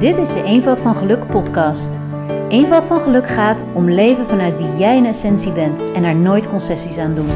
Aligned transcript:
Dit 0.00 0.16
is 0.16 0.28
de 0.28 0.42
Eenvoud 0.42 0.80
van 0.80 0.94
Geluk 0.94 1.26
podcast. 1.26 1.98
Eenvoud 2.48 2.86
van 2.86 3.00
Geluk 3.00 3.28
gaat 3.28 3.64
om 3.74 3.90
leven 3.90 4.26
vanuit 4.26 4.58
wie 4.58 4.76
jij 4.76 4.96
in 4.96 5.06
essentie 5.06 5.52
bent 5.52 5.92
en 5.92 6.04
er 6.04 6.14
nooit 6.14 6.48
concessies 6.48 6.98
aan 6.98 7.14
doen. 7.14 7.28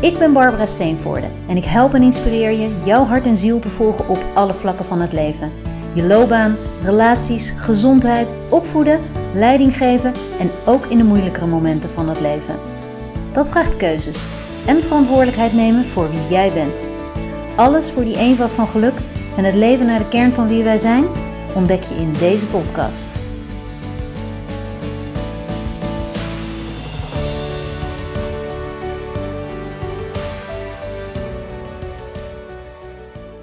Ik 0.00 0.18
ben 0.18 0.32
Barbara 0.32 0.66
Steenvoorde 0.66 1.26
en 1.48 1.56
ik 1.56 1.64
help 1.64 1.94
en 1.94 2.02
inspireer 2.02 2.50
je 2.50 2.76
jouw 2.84 3.04
hart 3.04 3.26
en 3.26 3.36
ziel 3.36 3.58
te 3.58 3.70
volgen 3.70 4.08
op 4.08 4.24
alle 4.34 4.54
vlakken 4.54 4.84
van 4.84 5.00
het 5.00 5.12
leven. 5.12 5.52
Je 5.92 6.04
loopbaan, 6.04 6.56
relaties, 6.82 7.52
gezondheid, 7.56 8.38
opvoeden, 8.48 9.00
leiding 9.34 9.76
geven 9.76 10.12
en 10.38 10.50
ook 10.64 10.86
in 10.86 10.98
de 10.98 11.04
moeilijkere 11.04 11.46
momenten 11.46 11.90
van 11.90 12.08
het 12.08 12.20
leven. 12.20 12.54
Dat 13.32 13.50
vraagt 13.50 13.76
keuzes 13.76 14.26
en 14.66 14.82
verantwoordelijkheid 14.82 15.52
nemen 15.52 15.84
voor 15.84 16.10
wie 16.10 16.28
jij 16.30 16.52
bent. 16.52 16.86
Alles 17.56 17.90
voor 17.90 18.04
die 18.04 18.18
eenvoud 18.18 18.52
van 18.52 18.68
geluk 18.68 18.94
en 19.36 19.44
het 19.44 19.54
leven 19.54 19.86
naar 19.86 19.98
de 19.98 20.08
kern 20.08 20.32
van 20.32 20.48
wie 20.48 20.62
wij 20.62 20.78
zijn, 20.78 21.04
ontdek 21.56 21.82
je 21.82 21.94
in 21.94 22.12
deze 22.12 22.46
podcast. 22.46 23.08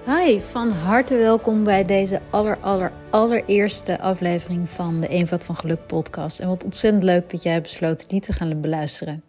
Hi, 0.05 0.40
van 0.40 0.70
harte 0.70 1.16
welkom 1.16 1.63
bij 1.63 1.85
deze 1.85 2.21
aller, 2.30 2.57
aller, 2.62 2.91
allereerste 3.09 3.99
aflevering 3.99 4.70
van 4.70 4.99
de 4.99 5.07
Eenvoud 5.07 5.45
van 5.45 5.55
Geluk 5.55 5.85
podcast. 5.88 6.40
En 6.40 6.48
wat 6.48 6.63
ontzettend 6.63 7.04
leuk 7.04 7.30
dat 7.30 7.43
jij 7.43 7.54
hebt 7.54 7.68
besloten 7.68 8.07
die 8.07 8.21
te 8.21 8.34
gaan 8.34 8.62
beluisteren. 8.62 9.23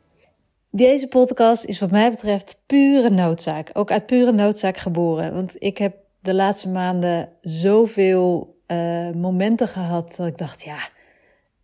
Deze 0.70 1.08
podcast 1.08 1.64
is 1.64 1.78
wat 1.78 1.90
mij 1.90 2.10
betreft 2.10 2.58
pure 2.66 3.10
noodzaak. 3.10 3.70
Ook 3.72 3.90
uit 3.90 4.06
pure 4.06 4.32
noodzaak 4.32 4.76
geboren. 4.76 5.34
Want 5.34 5.54
ik 5.58 5.78
heb 5.78 5.96
de 6.20 6.34
laatste 6.34 6.68
maanden 6.68 7.28
zoveel 7.40 8.53
uh, 8.66 9.10
momenten 9.10 9.68
gehad 9.68 10.14
dat 10.16 10.26
ik 10.26 10.38
dacht, 10.38 10.62
ja, 10.62 10.78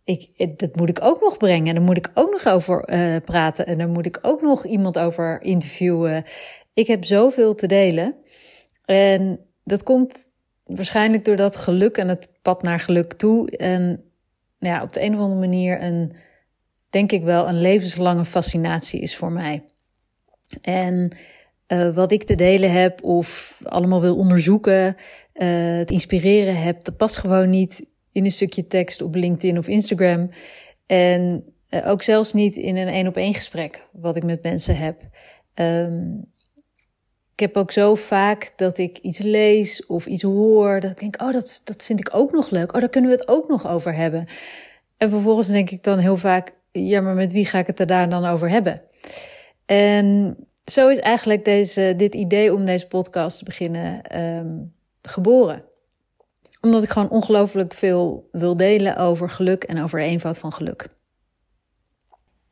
ik, 0.03 0.59
dat 0.59 0.75
moet 0.75 0.89
ik 0.89 1.01
ook 1.01 1.21
nog 1.21 1.37
brengen. 1.37 1.67
En 1.67 1.75
daar 1.75 1.83
moet 1.83 1.97
ik 1.97 2.11
ook 2.13 2.31
nog 2.31 2.47
over 2.47 2.93
uh, 2.93 3.15
praten. 3.25 3.65
En 3.65 3.77
daar 3.77 3.89
moet 3.89 4.05
ik 4.05 4.19
ook 4.21 4.41
nog 4.41 4.65
iemand 4.65 4.99
over 4.99 5.41
interviewen. 5.41 6.23
Ik 6.73 6.87
heb 6.87 7.05
zoveel 7.05 7.55
te 7.55 7.67
delen. 7.67 8.15
En 8.85 9.39
dat 9.63 9.83
komt 9.83 10.29
waarschijnlijk 10.63 11.25
door 11.25 11.35
dat 11.35 11.55
geluk 11.55 11.97
en 11.97 12.07
het 12.07 12.29
pad 12.41 12.61
naar 12.61 12.79
geluk 12.79 13.13
toe. 13.13 13.57
En 13.57 14.03
ja, 14.57 14.83
op 14.83 14.93
de 14.93 15.03
een 15.03 15.13
of 15.13 15.19
andere 15.19 15.39
manier 15.39 15.83
een, 15.83 16.15
denk 16.89 17.11
ik 17.11 17.23
wel, 17.23 17.47
een 17.47 17.61
levenslange 17.61 18.25
fascinatie 18.25 19.01
is 19.01 19.15
voor 19.15 19.31
mij. 19.31 19.63
En 20.61 21.17
uh, 21.67 21.95
wat 21.95 22.11
ik 22.11 22.23
te 22.23 22.35
delen 22.35 22.71
heb 22.71 23.03
of 23.03 23.59
allemaal 23.63 24.01
wil 24.01 24.15
onderzoeken, 24.15 24.95
uh, 25.33 25.77
het 25.77 25.91
inspireren 25.91 26.61
heb, 26.61 26.83
dat 26.83 26.97
past 26.97 27.17
gewoon 27.17 27.49
niet 27.49 27.85
in 28.11 28.25
een 28.25 28.31
stukje 28.31 28.67
tekst 28.67 29.01
op 29.01 29.15
LinkedIn 29.15 29.57
of 29.57 29.67
Instagram. 29.67 30.29
En 30.85 31.43
uh, 31.69 31.89
ook 31.89 32.01
zelfs 32.01 32.33
niet 32.33 32.55
in 32.55 32.75
een 32.75 32.87
één 32.87 33.07
op 33.07 33.17
één 33.17 33.33
gesprek 33.33 33.87
wat 33.91 34.15
ik 34.15 34.23
met 34.23 34.43
mensen 34.43 34.77
heb. 34.77 35.01
Um, 35.55 36.29
ik 37.33 37.47
heb 37.47 37.57
ook 37.57 37.71
zo 37.71 37.95
vaak 37.95 38.53
dat 38.55 38.77
ik 38.77 38.97
iets 38.97 39.17
lees 39.17 39.85
of 39.85 40.05
iets 40.05 40.21
hoor, 40.21 40.79
dat 40.79 40.91
ik 40.91 40.99
denk, 40.99 41.21
oh, 41.21 41.31
dat, 41.31 41.61
dat 41.63 41.83
vind 41.83 41.99
ik 41.99 42.09
ook 42.11 42.31
nog 42.31 42.49
leuk. 42.49 42.73
Oh, 42.73 42.79
daar 42.79 42.89
kunnen 42.89 43.09
we 43.09 43.15
het 43.15 43.27
ook 43.27 43.47
nog 43.47 43.67
over 43.67 43.95
hebben. 43.95 44.27
En 44.97 45.09
vervolgens 45.09 45.47
denk 45.47 45.69
ik 45.69 45.83
dan 45.83 45.97
heel 45.97 46.17
vaak, 46.17 46.53
ja, 46.71 47.01
maar 47.01 47.13
met 47.13 47.31
wie 47.31 47.45
ga 47.45 47.59
ik 47.59 47.67
het 47.67 47.79
er 47.79 47.87
daar 47.87 48.09
dan 48.09 48.25
over 48.25 48.49
hebben? 48.49 48.81
En 49.65 50.35
zo 50.65 50.89
is 50.89 50.99
eigenlijk 50.99 51.45
deze, 51.45 51.93
dit 51.97 52.15
idee 52.15 52.53
om 52.53 52.65
deze 52.65 52.87
podcast 52.87 53.37
te 53.37 53.43
beginnen 53.43 54.19
um, 54.21 54.73
geboren. 55.01 55.63
Omdat 56.61 56.83
ik 56.83 56.89
gewoon 56.89 57.09
ongelooflijk 57.09 57.73
veel 57.73 58.29
wil 58.31 58.55
delen 58.55 58.97
over 58.97 59.29
geluk 59.29 59.63
en 59.63 59.83
over 59.83 59.99
eenvoud 59.99 60.39
van 60.39 60.53
geluk. 60.53 60.89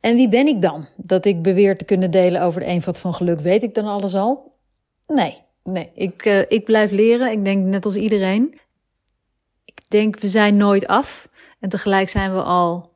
En 0.00 0.16
wie 0.16 0.28
ben 0.28 0.46
ik 0.46 0.62
dan? 0.62 0.86
Dat 0.96 1.24
ik 1.24 1.42
beweer 1.42 1.76
te 1.76 1.84
kunnen 1.84 2.10
delen 2.10 2.42
over 2.42 2.60
de 2.60 2.66
eenvoud 2.66 2.98
van 2.98 3.14
geluk. 3.14 3.40
Weet 3.40 3.62
ik 3.62 3.74
dan 3.74 3.86
alles 3.86 4.14
al? 4.14 4.58
Nee, 5.06 5.38
nee. 5.62 5.90
Ik, 5.94 6.26
uh, 6.26 6.38
ik 6.48 6.64
blijf 6.64 6.90
leren. 6.90 7.30
Ik 7.30 7.44
denk 7.44 7.66
net 7.66 7.84
als 7.84 7.96
iedereen. 7.96 8.60
Ik 9.64 9.80
denk, 9.88 10.18
we 10.18 10.28
zijn 10.28 10.56
nooit 10.56 10.86
af. 10.86 11.28
En 11.58 11.68
tegelijk 11.68 12.08
zijn 12.08 12.32
we 12.32 12.42
al, 12.42 12.92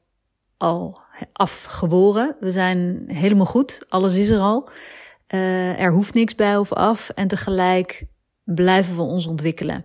al 0.56 1.00
afgeboren. 1.32 2.36
We 2.40 2.50
zijn 2.50 3.04
helemaal 3.06 3.46
goed. 3.46 3.86
Alles 3.88 4.14
is 4.14 4.28
er 4.28 4.40
al. 4.40 4.68
Uh, 5.34 5.80
er 5.80 5.92
hoeft 5.92 6.14
niks 6.14 6.34
bij 6.34 6.56
of 6.56 6.72
af. 6.72 7.10
En 7.10 7.28
tegelijk 7.28 8.04
blijven 8.44 8.96
we 8.96 9.02
ons 9.02 9.26
ontwikkelen. 9.26 9.84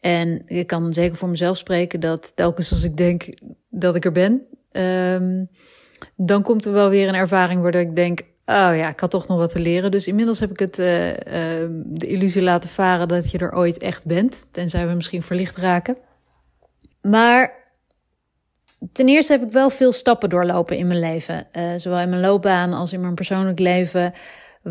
En 0.00 0.42
ik 0.46 0.66
kan 0.66 0.94
zeker 0.94 1.16
voor 1.16 1.28
mezelf 1.28 1.56
spreken 1.56 2.00
dat 2.00 2.36
telkens 2.36 2.70
als 2.70 2.84
ik 2.84 2.96
denk 2.96 3.28
dat 3.70 3.94
ik 3.94 4.04
er 4.04 4.12
ben, 4.12 4.42
um, 4.72 5.48
dan 6.16 6.42
komt 6.42 6.64
er 6.66 6.72
wel 6.72 6.88
weer 6.88 7.08
een 7.08 7.14
ervaring 7.14 7.62
waardoor 7.62 7.80
ik 7.80 7.96
denk: 7.96 8.20
oh 8.20 8.72
ja, 8.76 8.88
ik 8.88 9.00
had 9.00 9.10
toch 9.10 9.26
nog 9.28 9.38
wat 9.38 9.52
te 9.52 9.60
leren. 9.60 9.90
Dus 9.90 10.08
inmiddels 10.08 10.40
heb 10.40 10.50
ik 10.50 10.58
het, 10.58 10.78
uh, 10.78 11.08
uh, 11.10 11.16
de 11.84 12.06
illusie 12.06 12.42
laten 12.42 12.68
varen 12.68 13.08
dat 13.08 13.30
je 13.30 13.38
er 13.38 13.54
ooit 13.54 13.78
echt 13.78 14.06
bent. 14.06 14.48
Tenzij 14.52 14.86
we 14.86 14.94
misschien 14.94 15.22
verlicht 15.22 15.56
raken. 15.56 15.96
Maar 17.02 17.52
ten 18.92 19.08
eerste 19.08 19.32
heb 19.32 19.42
ik 19.42 19.52
wel 19.52 19.70
veel 19.70 19.92
stappen 19.92 20.28
doorlopen 20.28 20.76
in 20.76 20.86
mijn 20.86 21.00
leven. 21.00 21.46
Uh, 21.52 21.72
zowel 21.76 21.98
in 21.98 22.08
mijn 22.08 22.20
loopbaan 22.20 22.72
als 22.72 22.92
in 22.92 23.00
mijn 23.00 23.14
persoonlijk 23.14 23.58
leven 23.58 24.12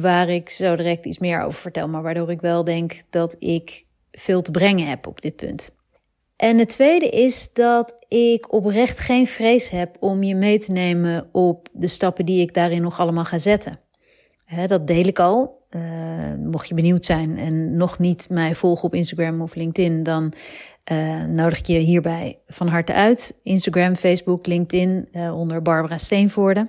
waar 0.02 0.30
ik 0.30 0.50
zo 0.50 0.76
direct 0.76 1.06
iets 1.06 1.18
meer 1.18 1.42
over 1.42 1.60
vertel, 1.60 1.88
maar 1.88 2.02
waardoor 2.02 2.32
ik 2.32 2.42
wel 2.42 2.64
denk 2.64 3.02
dat 3.10 3.36
ik 3.40 3.86
veel 4.12 4.42
te 4.42 4.52
brengen 4.52 4.88
heb 4.88 5.08
op 5.08 5.22
dit 5.22 5.36
punt. 5.36 5.72
En 6.36 6.58
het 6.58 6.70
tweede 6.70 7.10
is 7.10 7.54
dat 7.54 8.06
ik 8.08 8.54
oprecht 8.54 9.00
geen 9.00 9.28
vrees 9.28 9.70
heb 9.70 9.96
om 10.00 10.24
je 10.24 10.36
mee 10.36 10.60
te 10.60 10.72
nemen 10.72 11.30
op 11.32 11.68
de 11.72 11.88
stappen 11.88 12.26
die 12.26 12.42
ik 12.42 12.54
daarin 12.54 12.82
nog 12.82 13.00
allemaal 13.00 13.26
ga 13.26 13.38
zetten. 13.38 13.80
dat 14.68 14.88
deel 14.88 15.06
ik 15.06 15.20
al. 15.20 15.56
Uh, 15.70 15.82
mocht 16.44 16.68
je 16.68 16.74
benieuwd 16.74 17.06
zijn 17.06 17.38
en 17.38 17.78
nog 17.78 18.00
niet 18.00 18.30
mij 18.30 18.56
volgen 18.56 18.84
op 18.84 18.94
Instagram 18.94 19.42
of 19.42 19.56
LinkedIn, 19.56 20.04
dan 20.04 20.34
uh, 20.92 21.24
nodig 21.24 21.58
ik 21.58 21.66
je 21.66 21.78
hierbij 21.78 22.40
van 22.48 22.68
harte 22.68 22.94
uit. 22.94 23.40
Instagram, 23.44 23.96
Facebook, 23.96 24.46
LinkedIn 24.46 25.08
uh, 25.12 25.38
onder 25.40 25.62
Barbara 25.62 25.98
Steenvoorde. 25.98 26.68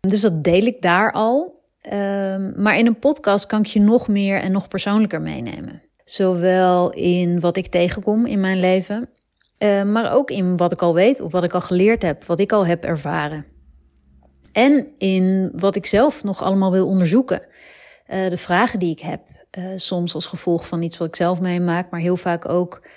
Dus 0.00 0.20
dat 0.20 0.44
deel 0.44 0.62
ik 0.62 0.82
daar 0.82 1.12
al. 1.12 1.55
Um, 1.92 2.52
maar 2.62 2.78
in 2.78 2.86
een 2.86 2.98
podcast 2.98 3.46
kan 3.46 3.60
ik 3.60 3.66
je 3.66 3.80
nog 3.80 4.08
meer 4.08 4.40
en 4.40 4.52
nog 4.52 4.68
persoonlijker 4.68 5.20
meenemen. 5.20 5.82
Zowel 6.04 6.92
in 6.92 7.40
wat 7.40 7.56
ik 7.56 7.66
tegenkom 7.66 8.26
in 8.26 8.40
mijn 8.40 8.60
leven, 8.60 9.08
uh, 9.58 9.82
maar 9.82 10.12
ook 10.12 10.30
in 10.30 10.56
wat 10.56 10.72
ik 10.72 10.82
al 10.82 10.94
weet 10.94 11.20
of 11.20 11.32
wat 11.32 11.44
ik 11.44 11.54
al 11.54 11.60
geleerd 11.60 12.02
heb, 12.02 12.24
wat 12.24 12.40
ik 12.40 12.52
al 12.52 12.66
heb 12.66 12.84
ervaren. 12.84 13.46
En 14.52 14.86
in 14.98 15.50
wat 15.54 15.76
ik 15.76 15.86
zelf 15.86 16.24
nog 16.24 16.42
allemaal 16.42 16.72
wil 16.72 16.86
onderzoeken. 16.86 17.46
Uh, 18.08 18.28
de 18.28 18.36
vragen 18.36 18.78
die 18.78 18.90
ik 18.90 19.00
heb, 19.00 19.20
uh, 19.58 19.64
soms 19.76 20.14
als 20.14 20.26
gevolg 20.26 20.66
van 20.66 20.82
iets 20.82 20.96
wat 20.96 21.08
ik 21.08 21.16
zelf 21.16 21.40
meemaak, 21.40 21.90
maar 21.90 22.00
heel 22.00 22.16
vaak 22.16 22.48
ook 22.48 22.88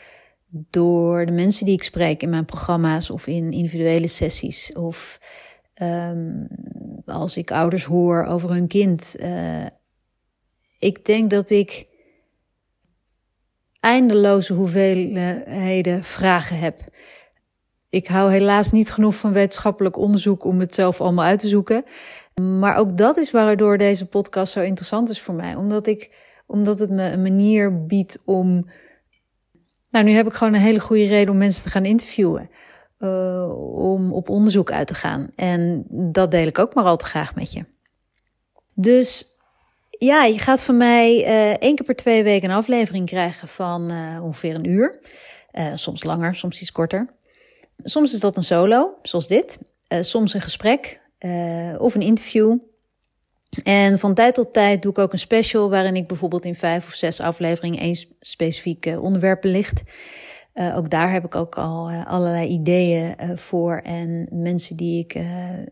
door 0.49 1.25
de 1.25 1.31
mensen 1.31 1.65
die 1.65 1.73
ik 1.73 1.83
spreek 1.83 2.21
in 2.21 2.29
mijn 2.29 2.45
programma's 2.45 3.09
of 3.09 3.27
in 3.27 3.51
individuele 3.51 4.07
sessies. 4.07 4.73
Of 4.73 5.19
um, 5.81 6.47
als 7.05 7.37
ik 7.37 7.51
ouders 7.51 7.83
hoor 7.83 8.25
over 8.25 8.51
hun 8.51 8.67
kind. 8.67 9.15
Uh, 9.19 9.65
ik 10.79 11.05
denk 11.05 11.29
dat 11.29 11.49
ik 11.49 11.87
eindeloze 13.79 14.53
hoeveelheden 14.53 16.03
vragen 16.03 16.59
heb. 16.59 16.81
Ik 17.89 18.07
hou 18.07 18.31
helaas 18.31 18.71
niet 18.71 18.91
genoeg 18.91 19.15
van 19.15 19.33
wetenschappelijk 19.33 19.97
onderzoek 19.97 20.43
om 20.43 20.59
het 20.59 20.75
zelf 20.75 21.01
allemaal 21.01 21.25
uit 21.25 21.39
te 21.39 21.47
zoeken. 21.47 21.83
Maar 22.59 22.75
ook 22.75 22.97
dat 22.97 23.17
is 23.17 23.31
waardoor 23.31 23.77
deze 23.77 24.05
podcast 24.05 24.53
zo 24.53 24.61
interessant 24.61 25.09
is 25.09 25.21
voor 25.21 25.33
mij. 25.33 25.55
Omdat, 25.55 25.87
ik, 25.87 26.15
omdat 26.45 26.79
het 26.79 26.89
me 26.89 27.11
een 27.11 27.21
manier 27.21 27.85
biedt 27.85 28.19
om. 28.25 28.69
Nou, 29.91 30.05
nu 30.05 30.11
heb 30.11 30.27
ik 30.27 30.33
gewoon 30.33 30.53
een 30.53 30.59
hele 30.59 30.79
goede 30.79 31.05
reden 31.05 31.29
om 31.29 31.37
mensen 31.37 31.63
te 31.63 31.69
gaan 31.69 31.85
interviewen 31.85 32.49
uh, 32.99 33.77
om 33.77 34.13
op 34.13 34.29
onderzoek 34.29 34.71
uit 34.71 34.87
te 34.87 34.93
gaan. 34.93 35.29
En 35.35 35.85
dat 35.89 36.31
deel 36.31 36.47
ik 36.47 36.59
ook 36.59 36.73
maar 36.73 36.83
al 36.83 36.97
te 36.97 37.05
graag 37.05 37.35
met 37.35 37.51
je. 37.51 37.65
Dus 38.73 39.25
ja, 39.89 40.23
je 40.23 40.39
gaat 40.39 40.63
van 40.63 40.77
mij 40.77 41.25
uh, 41.25 41.49
één 41.49 41.75
keer 41.75 41.85
per 41.85 41.95
twee 41.95 42.23
weken 42.23 42.49
een 42.49 42.55
aflevering 42.55 43.05
krijgen 43.05 43.47
van 43.47 43.91
uh, 43.91 44.23
ongeveer 44.23 44.55
een 44.55 44.69
uur. 44.69 44.99
soms 45.73 46.03
langer, 46.03 46.35
soms 46.35 46.61
iets 46.61 46.71
korter. 46.71 47.07
Soms 47.83 48.13
is 48.13 48.19
dat 48.19 48.37
een 48.37 48.43
solo, 48.43 48.97
zoals 49.01 49.27
dit. 49.27 49.59
soms 49.99 50.33
een 50.33 50.41
gesprek 50.41 51.01
of 51.77 51.95
een 51.95 52.01
interview. 52.01 52.57
En 53.63 53.99
van 53.99 54.13
tijd 54.13 54.33
tot 54.33 54.53
tijd 54.53 54.81
doe 54.81 54.91
ik 54.91 54.97
ook 54.97 55.13
een 55.13 55.19
special 55.19 55.69
waarin 55.69 55.95
ik 55.95 56.07
bijvoorbeeld 56.07 56.45
in 56.45 56.55
vijf 56.55 56.85
of 56.85 56.93
zes 56.93 57.21
afleveringen 57.21 57.79
één 57.79 57.97
specifiek 58.19 58.85
onderwerp 58.85 59.41
belicht. 59.41 59.83
Uh, 60.59 60.77
ook 60.77 60.89
daar 60.89 61.11
heb 61.11 61.25
ik 61.25 61.35
ook 61.35 61.57
al 61.57 61.91
uh, 61.91 62.07
allerlei 62.07 62.47
ideeën 62.47 63.15
uh, 63.21 63.35
voor 63.35 63.77
en 63.77 64.27
mensen 64.31 64.75
die 64.75 64.99
ik 64.99 65.21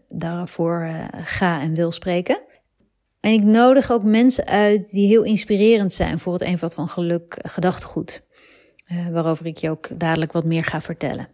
daarvoor 0.08 0.90
ga 1.12 1.62
en 1.62 1.74
wil 1.74 1.92
spreken. 1.92 2.40
En 3.20 3.34
ik 3.34 3.44
nodig 3.44 3.92
ook 3.92 4.04
mensen 4.04 4.46
uit 4.46 4.92
die 4.92 5.08
heel 5.08 5.24
inspirerend 5.24 5.94
zijn 5.94 6.20
voor 6.20 6.34
het 6.34 6.42
eenvoud 6.42 6.74
van 6.74 6.88
geluk 6.88 7.40
gedachtegoed. 7.42 8.24
waarover 9.12 9.46
ik 9.46 9.58
je 9.58 9.70
ook 9.70 10.00
dadelijk 10.00 10.32
wat 10.32 10.46
meer 10.46 10.64
ga 10.64 10.82
vertellen. 10.82 11.28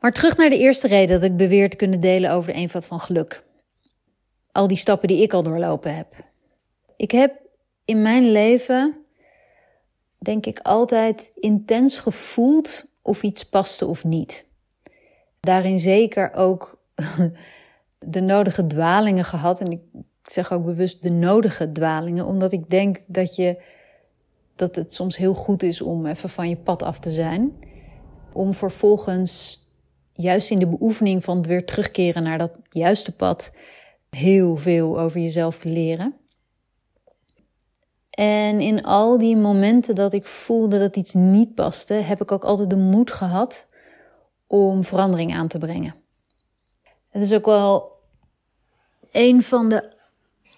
Maar 0.00 0.12
terug 0.12 0.36
naar 0.36 0.48
de 0.48 0.58
eerste 0.58 0.88
reden 0.88 1.20
dat 1.20 1.30
ik 1.30 1.36
beweer 1.36 1.70
te 1.70 1.76
kunnen 1.76 2.00
delen 2.00 2.30
over 2.30 2.52
de 2.52 2.58
eenvoud 2.58 2.86
van 2.86 3.00
geluk. 3.00 3.42
Al 4.52 4.68
die 4.68 4.76
stappen 4.76 5.08
die 5.08 5.22
ik 5.22 5.32
al 5.32 5.42
doorlopen 5.42 5.96
heb. 5.96 6.14
Ik 6.96 7.10
heb 7.10 7.40
in 7.84 8.02
mijn 8.02 8.30
leven, 8.32 9.05
denk 10.26 10.46
ik, 10.46 10.58
altijd 10.58 11.32
intens 11.34 11.98
gevoeld 11.98 12.86
of 13.02 13.22
iets 13.22 13.44
paste 13.44 13.86
of 13.86 14.04
niet. 14.04 14.44
Daarin 15.40 15.80
zeker 15.80 16.32
ook 16.34 16.78
de 17.98 18.20
nodige 18.20 18.66
dwalingen 18.66 19.24
gehad. 19.24 19.60
En 19.60 19.70
ik 19.70 19.80
zeg 20.22 20.52
ook 20.52 20.64
bewust 20.64 21.02
de 21.02 21.10
nodige 21.10 21.72
dwalingen, 21.72 22.26
omdat 22.26 22.52
ik 22.52 22.70
denk 22.70 22.98
dat, 23.06 23.36
je, 23.36 23.62
dat 24.54 24.76
het 24.76 24.94
soms 24.94 25.16
heel 25.16 25.34
goed 25.34 25.62
is 25.62 25.80
om 25.80 26.06
even 26.06 26.28
van 26.28 26.48
je 26.48 26.56
pad 26.56 26.82
af 26.82 26.98
te 26.98 27.10
zijn. 27.10 27.52
Om 28.32 28.54
vervolgens, 28.54 29.64
juist 30.12 30.50
in 30.50 30.58
de 30.58 30.68
beoefening 30.68 31.24
van 31.24 31.36
het 31.36 31.46
weer 31.46 31.64
terugkeren 31.64 32.22
naar 32.22 32.38
dat 32.38 32.52
juiste 32.70 33.12
pad, 33.12 33.52
heel 34.10 34.56
veel 34.56 35.00
over 35.00 35.20
jezelf 35.20 35.58
te 35.58 35.68
leren. 35.68 36.14
En 38.16 38.60
in 38.60 38.82
al 38.82 39.18
die 39.18 39.36
momenten 39.36 39.94
dat 39.94 40.12
ik 40.12 40.26
voelde 40.26 40.78
dat 40.78 40.96
iets 40.96 41.14
niet 41.14 41.54
paste, 41.54 41.94
heb 41.94 42.22
ik 42.22 42.32
ook 42.32 42.44
altijd 42.44 42.70
de 42.70 42.76
moed 42.76 43.10
gehad 43.10 43.68
om 44.46 44.84
verandering 44.84 45.34
aan 45.34 45.48
te 45.48 45.58
brengen. 45.58 45.94
Het 47.08 47.22
is 47.22 47.32
ook 47.32 47.44
wel 47.44 47.92
een 49.10 49.42
van 49.42 49.68
de 49.68 49.92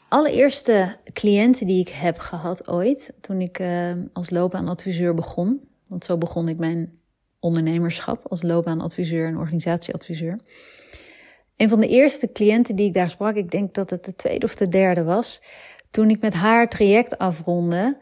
allereerste 0.08 0.96
cliënten 1.12 1.66
die 1.66 1.80
ik 1.80 1.88
heb 1.88 2.18
gehad 2.18 2.68
ooit, 2.68 3.14
toen 3.20 3.40
ik 3.40 3.58
uh, 3.58 3.92
als 4.12 4.30
loopbaanadviseur 4.30 5.14
begon. 5.14 5.68
Want 5.86 6.04
zo 6.04 6.18
begon 6.18 6.48
ik 6.48 6.58
mijn 6.58 6.98
ondernemerschap 7.40 8.26
als 8.28 8.42
loopbaanadviseur 8.42 9.26
en 9.26 9.36
organisatieadviseur. 9.36 10.38
Een 11.56 11.68
van 11.68 11.80
de 11.80 11.88
eerste 11.88 12.32
cliënten 12.32 12.76
die 12.76 12.86
ik 12.86 12.94
daar 12.94 13.10
sprak, 13.10 13.34
ik 13.36 13.50
denk 13.50 13.74
dat 13.74 13.90
het 13.90 14.04
de 14.04 14.14
tweede 14.14 14.46
of 14.46 14.54
de 14.54 14.68
derde 14.68 15.04
was, 15.04 15.42
toen 15.90 16.10
ik 16.10 16.20
met 16.20 16.34
haar 16.34 16.68
traject 16.68 17.18
afronde, 17.18 17.98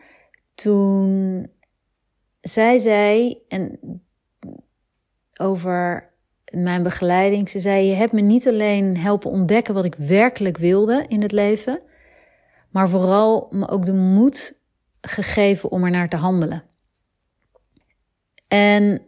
toen 0.55 1.47
zij 2.41 2.79
zei, 2.79 3.39
en 3.49 3.79
over 5.41 6.11
mijn 6.53 6.83
begeleiding, 6.83 7.49
ze 7.49 7.61
zei: 7.61 7.87
Je 7.87 7.95
hebt 7.95 8.13
me 8.13 8.21
niet 8.21 8.49
alleen 8.49 8.97
helpen 8.97 9.31
ontdekken 9.31 9.75
wat 9.75 9.85
ik 9.85 9.95
werkelijk 9.95 10.57
wilde 10.57 11.05
in 11.09 11.23
het 11.23 11.33
leven, 11.33 11.83
maar 12.71 12.89
vooral 12.89 13.49
me 13.51 13.69
ook 13.69 13.85
de 13.85 13.93
moed 13.95 14.61
gegeven 15.01 15.71
om 15.71 15.85
er 15.85 15.91
naar 15.91 16.09
te 16.09 16.17
handelen. 16.17 16.65
En 18.49 19.03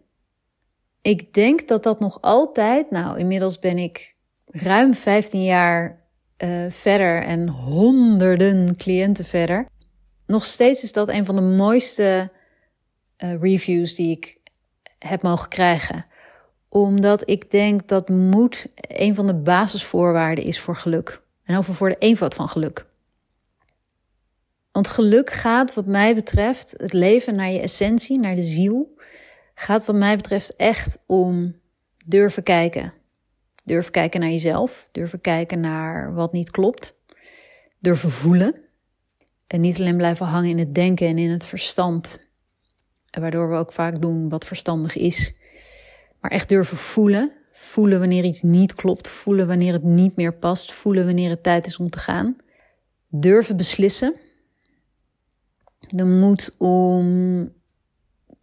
ik 1.03 1.33
denk 1.33 1.69
dat 1.69 1.83
dat 1.83 2.01
nog 2.01 2.21
altijd, 2.21 2.91
nou 2.91 3.19
inmiddels 3.19 3.59
ben 3.59 3.79
ik 3.79 4.17
ruim 4.45 4.95
15 4.95 5.45
jaar 5.45 5.98
uh, 6.39 6.65
verder 6.69 7.23
en 7.23 7.49
honderden 7.49 8.77
cliënten 8.77 9.25
verder. 9.25 9.67
Nog 10.27 10.45
steeds 10.45 10.83
is 10.83 10.93
dat 10.93 11.09
een 11.09 11.25
van 11.25 11.37
de 11.37 11.43
mooiste 11.43 12.31
uh, 13.25 13.41
reviews 13.41 13.95
die 13.95 14.11
ik 14.11 14.39
heb 14.99 15.23
mogen 15.23 15.49
krijgen. 15.49 16.07
Omdat 16.69 17.31
ik 17.31 17.51
denk 17.51 17.89
dat 17.89 18.09
moed 18.09 18.67
een 18.75 19.15
van 19.15 19.27
de 19.27 19.35
basisvoorwaarden 19.35 20.45
is 20.45 20.61
voor 20.61 20.77
geluk. 20.77 21.23
En 21.45 21.57
over 21.57 21.75
voor 21.75 21.89
de 21.89 21.99
eenvoud 21.99 22.35
van 22.35 22.49
geluk. 22.49 22.87
Want 24.73 24.89
geluk 24.89 25.31
gaat, 25.31 25.75
wat 25.75 25.87
mij 25.87 26.15
betreft, 26.15 26.75
het 26.77 26.93
leven 26.93 27.35
naar 27.35 27.51
je 27.51 27.61
essentie, 27.61 28.19
naar 28.19 28.35
de 28.35 28.43
ziel, 28.43 28.97
gaat, 29.55 29.85
wat 29.85 29.97
mij 29.97 30.17
betreft, 30.17 30.57
echt 30.57 30.99
om 31.07 31.57
durven 32.05 32.43
kijken. 32.43 32.93
Durven 33.69 33.93
kijken 33.93 34.21
naar 34.21 34.31
jezelf, 34.31 34.89
durven 34.93 35.21
kijken 35.21 35.61
naar 35.61 36.15
wat 36.15 36.33
niet 36.33 36.51
klopt, 36.51 36.95
durven 37.79 38.11
voelen. 38.11 38.55
En 39.47 39.61
niet 39.61 39.79
alleen 39.79 39.97
blijven 39.97 40.27
hangen 40.27 40.51
in 40.51 40.59
het 40.59 40.75
denken 40.75 41.07
en 41.07 41.19
in 41.19 41.31
het 41.31 41.45
verstand, 41.45 42.27
waardoor 43.11 43.51
we 43.51 43.57
ook 43.57 43.73
vaak 43.73 44.01
doen 44.01 44.29
wat 44.29 44.45
verstandig 44.45 44.97
is, 44.97 45.35
maar 46.21 46.31
echt 46.31 46.49
durven 46.49 46.77
voelen. 46.77 47.33
Voelen 47.53 47.99
wanneer 47.99 48.25
iets 48.25 48.43
niet 48.43 48.75
klopt, 48.75 49.09
voelen 49.09 49.47
wanneer 49.47 49.73
het 49.73 49.83
niet 49.83 50.17
meer 50.17 50.35
past, 50.35 50.73
voelen 50.73 51.05
wanneer 51.05 51.31
het 51.31 51.43
tijd 51.43 51.67
is 51.67 51.77
om 51.77 51.91
te 51.91 51.99
gaan. 51.99 52.37
Durven 53.09 53.57
beslissen 53.57 54.15
de 55.81 56.05
moed 56.05 56.55
om 56.59 57.53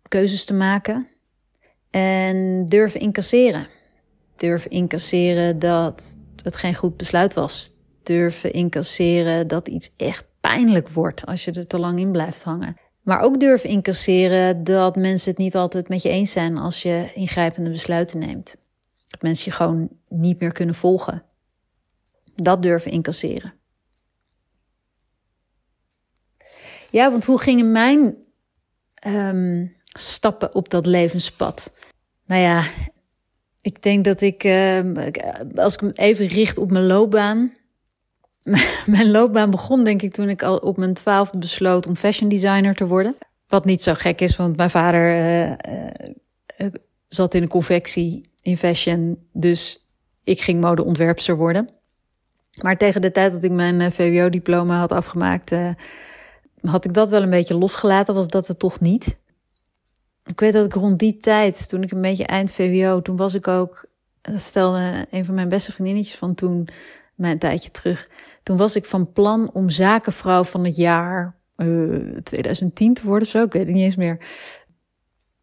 keuzes 0.08 0.46
te 0.46 0.54
maken 0.54 1.08
en 1.90 2.66
durven 2.66 3.00
incasseren. 3.00 3.68
Durven 4.36 4.72
incasseren 4.72 5.60
dat 5.60 6.18
het 6.42 6.56
geen 6.56 6.76
goed 6.76 6.98
besluit 6.98 7.34
was. 7.34 7.72
Durven 8.04 8.54
incasseren 8.54 9.48
dat 9.48 9.68
iets 9.68 9.92
echt 9.98 10.26
pijnlijk 10.40 10.90
wordt 10.90 11.26
als 11.26 11.46
je 11.46 11.52
er 11.52 11.68
te 11.68 11.80
lang 11.80 12.00
in 12.00 12.12
blijft 12.12 12.44
hangen. 12.44 12.78
Maar 13.02 13.20
ook 13.20 13.40
durven 13.40 13.70
incasseren 13.70 14.64
dat 14.64 14.96
mensen 14.96 15.30
het 15.30 15.40
niet 15.40 15.56
altijd 15.56 15.90
met 15.90 16.02
je 16.02 16.10
eens 16.10 16.32
zijn 16.32 16.58
als 16.58 16.82
je 16.82 17.12
ingrijpende 17.14 17.70
besluiten 17.70 18.20
neemt. 18.20 18.56
Dat 19.08 19.22
mensen 19.22 19.46
je 19.46 19.52
gewoon 19.52 19.90
niet 20.10 20.40
meer 20.40 20.52
kunnen 20.52 20.76
volgen. 20.76 21.24
Dat 22.36 22.62
durven 22.62 22.92
incasseren. 22.92 23.54
Ja, 26.90 27.12
want 27.12 27.26
hoe 27.26 27.40
gingen 27.40 27.72
mijn 27.72 28.16
um, 29.08 29.76
stappen 29.86 30.56
op 30.56 30.70
dat 30.70 30.86
levenspad? 30.86 31.74
Nou 32.26 32.42
ja, 32.42 32.64
ik 33.66 33.82
denk 33.82 34.04
dat 34.04 34.22
ik, 34.22 34.44
uh, 34.44 34.80
als 35.56 35.76
ik 35.76 35.98
even 35.98 36.26
richt 36.26 36.58
op 36.58 36.72
mijn 36.72 36.86
loopbaan. 36.86 37.54
mijn 38.86 39.12
loopbaan 39.12 39.52
begon 39.52 39.84
denk 39.84 40.02
ik 40.02 40.14
toen 40.14 40.30
ik 40.30 40.44
al 40.44 40.58
op 40.58 40.78
mijn 40.78 40.94
twaalfde 40.94 41.38
besloot 41.38 41.88
om 41.88 41.96
fashion 41.96 42.30
designer 42.30 42.76
te 42.76 42.88
worden. 42.88 43.16
Wat 43.48 43.66
niet 43.66 43.84
zo 43.84 43.94
gek 43.94 44.22
is, 44.22 44.36
want 44.36 44.58
mijn 44.58 44.70
vader 44.70 45.16
uh, 45.16 45.50
uh, 45.50 45.56
zat 47.08 47.34
in 47.34 47.42
een 47.42 47.48
confectie 47.48 48.30
in 48.42 48.58
fashion. 48.58 49.28
Dus 49.34 49.88
ik 50.24 50.42
ging 50.42 50.62
modeontwerpster 50.62 51.38
worden. 51.38 51.70
Maar 52.62 52.78
tegen 52.78 53.02
de 53.02 53.12
tijd 53.12 53.32
dat 53.32 53.44
ik 53.44 53.52
mijn 53.52 53.92
VWO-diploma 53.92 54.80
had 54.80 54.92
afgemaakt, 54.92 55.56
had 56.62 56.86
ik 56.86 56.94
dat 56.94 57.10
wel 57.10 57.22
een 57.22 57.30
beetje 57.30 57.58
losgelaten, 57.58 58.14
was 58.14 58.28
dat 58.28 58.48
het 58.48 58.60
toch 58.60 58.80
niet. 58.80 59.18
Ik 60.26 60.40
weet 60.40 60.54
dat 60.54 60.66
ik 60.66 60.74
rond 60.74 61.00
die 61.00 61.18
tijd, 61.18 61.70
toen 61.70 61.84
ik 61.84 61.92
een 61.92 62.02
beetje 62.02 62.26
eind 62.26 62.52
VWO, 62.52 63.02
toen 63.02 63.16
was 63.16 63.34
ik 63.34 63.48
ook, 63.48 63.86
dat 64.22 64.42
stelde 64.42 65.08
een 65.12 65.26
van 65.26 65.36
mijn 65.36 65.50
beste 65.50 65.72
vriendinnetjes 65.72 66.18
van 66.18 66.36
toen, 66.36 66.68
mijn 67.16 67.40
tijdje 67.40 67.72
terug, 67.72 68.10
toen 68.44 68.58
was 68.58 68.76
ik 68.76 68.86
van 68.86 69.12
plan 69.12 69.50
om 69.54 69.70
zakenvrouw 69.70 70.44
van 70.44 70.66
het 70.66 70.76
jaar 70.76 71.36
uh, 71.58 71.96
eh, 71.96 72.18
2010 72.24 72.94
te 72.94 73.06
worden, 73.06 73.28
zo, 73.28 73.44
ik 73.44 73.52
weet 73.52 73.66
het 73.66 73.76
niet 73.76 73.84
eens 73.84 73.96
meer. 73.96 74.20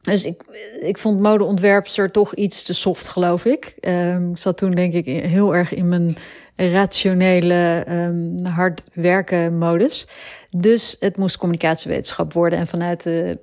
Dus 0.00 0.24
ik, 0.24 0.42
ik 0.80 0.98
vond 0.98 1.20
modeontwerpster 1.20 2.10
toch 2.10 2.34
iets 2.34 2.64
te 2.64 2.72
soft, 2.72 3.08
geloof 3.08 3.44
ik. 3.44 3.76
Um, 3.80 4.30
ik 4.30 4.38
zat 4.38 4.56
toen 4.56 4.70
denk 4.70 4.92
ik 4.92 5.04
heel 5.04 5.54
erg 5.54 5.74
in 5.74 5.88
mijn 5.88 6.16
rationele, 6.56 7.84
um, 7.88 8.46
hard 8.46 8.84
werken 8.92 9.58
modus. 9.58 10.06
Dus 10.50 10.96
het 11.00 11.16
moest 11.16 11.36
communicatiewetenschap 11.36 12.32
worden. 12.32 12.58
En 12.58 12.66
vanuit 12.66 13.02
de 13.02 13.38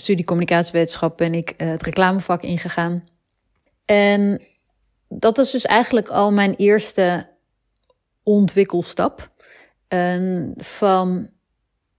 studie 0.00 0.24
communicatiewetenschap 0.24 1.16
ben 1.16 1.34
ik 1.34 1.54
uh, 1.56 1.68
het 1.68 1.82
reclamevak 1.82 2.42
ingegaan. 2.42 3.04
En 3.84 4.42
dat 5.08 5.36
was 5.36 5.50
dus 5.50 5.64
eigenlijk 5.64 6.08
al 6.08 6.32
mijn 6.32 6.54
eerste 6.54 7.28
ontwikkelstap. 8.22 9.30
En 9.88 10.54
van 10.56 11.30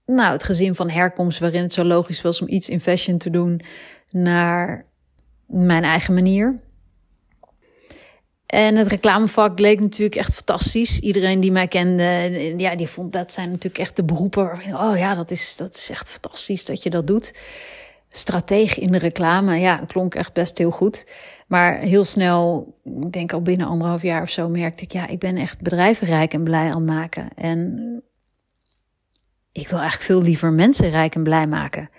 nou, 0.06 0.32
het 0.32 0.42
gezin 0.42 0.74
van 0.74 0.90
herkomst, 0.90 1.38
waarin 1.38 1.62
het 1.62 1.72
zo 1.72 1.84
logisch 1.84 2.22
was 2.22 2.40
om 2.40 2.48
iets 2.48 2.68
in 2.68 2.80
fashion 2.80 3.18
te 3.18 3.30
doen, 3.30 3.60
naar 4.10 4.86
mijn 5.46 5.84
eigen 5.84 6.14
manier. 6.14 6.62
En 8.46 8.76
het 8.76 8.86
reclamevak 8.86 9.58
leek 9.58 9.80
natuurlijk 9.80 10.16
echt 10.16 10.34
fantastisch. 10.34 10.98
Iedereen 10.98 11.40
die 11.40 11.52
mij 11.52 11.68
kende, 11.68 12.54
ja, 12.56 12.76
die 12.76 12.88
vond 12.88 13.12
dat 13.12 13.32
zijn 13.32 13.48
natuurlijk 13.50 13.78
echt 13.78 13.96
de 13.96 14.04
beroepen 14.04 14.50
oh 14.72 14.96
ja, 14.96 15.14
dat 15.14 15.30
is, 15.30 15.56
dat 15.56 15.74
is 15.74 15.90
echt 15.90 16.10
fantastisch 16.10 16.64
dat 16.64 16.82
je 16.82 16.90
dat 16.90 17.06
doet. 17.06 17.34
Stratege 18.16 18.80
in 18.80 18.92
de 18.92 18.98
reclame, 18.98 19.58
ja, 19.58 19.76
klonk 19.86 20.14
echt 20.14 20.32
best 20.32 20.58
heel 20.58 20.70
goed. 20.70 21.06
Maar 21.46 21.78
heel 21.78 22.04
snel, 22.04 22.74
ik 22.84 23.12
denk 23.12 23.32
al 23.32 23.42
binnen 23.42 23.66
anderhalf 23.66 24.02
jaar 24.02 24.22
of 24.22 24.30
zo, 24.30 24.48
merkte 24.48 24.84
ik, 24.84 24.92
ja, 24.92 25.06
ik 25.06 25.18
ben 25.18 25.36
echt 25.36 25.62
bedrijven 25.62 26.06
rijk 26.06 26.32
en 26.32 26.44
blij 26.44 26.72
aan 26.72 26.84
maken. 26.84 27.28
En 27.34 28.02
ik 29.52 29.68
wil 29.68 29.78
eigenlijk 29.78 30.10
veel 30.10 30.22
liever 30.22 30.52
mensen 30.52 30.90
rijk 30.90 31.14
en 31.14 31.22
blij 31.22 31.46
maken. 31.46 31.90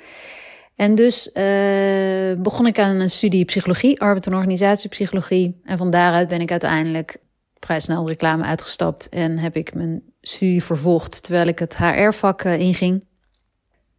En 0.75 0.95
dus 0.95 1.27
uh, 1.27 2.41
begon 2.41 2.67
ik 2.67 2.79
aan 2.79 2.95
een 2.95 3.09
studie 3.09 3.45
psychologie, 3.45 4.01
arbeid- 4.01 4.25
en 4.25 4.33
organisatiepsychologie. 4.33 5.61
En 5.63 5.77
van 5.77 5.89
daaruit 5.89 6.27
ben 6.27 6.41
ik 6.41 6.51
uiteindelijk 6.51 7.17
vrij 7.59 7.79
snel 7.79 8.07
reclame 8.07 8.43
uitgestapt 8.43 9.09
en 9.09 9.37
heb 9.37 9.55
ik 9.55 9.73
mijn 9.73 10.03
studie 10.21 10.63
vervolgd 10.63 11.23
terwijl 11.23 11.47
ik 11.47 11.59
het 11.59 11.77
HR-vak 11.77 12.43
uh, 12.43 12.59
inging. 12.59 13.03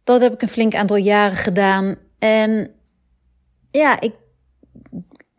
Dat 0.03 0.21
heb 0.21 0.33
ik 0.33 0.41
een 0.41 0.47
flink 0.47 0.75
aantal 0.75 0.97
jaren 0.97 1.37
gedaan. 1.37 1.95
En 2.19 2.71
ja, 3.71 3.99
ik, 3.99 4.13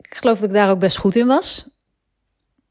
geloof 0.01 0.39
dat 0.39 0.49
ik 0.49 0.55
daar 0.55 0.69
ook 0.69 0.79
best 0.79 0.97
goed 0.97 1.15
in 1.15 1.27
was. 1.27 1.69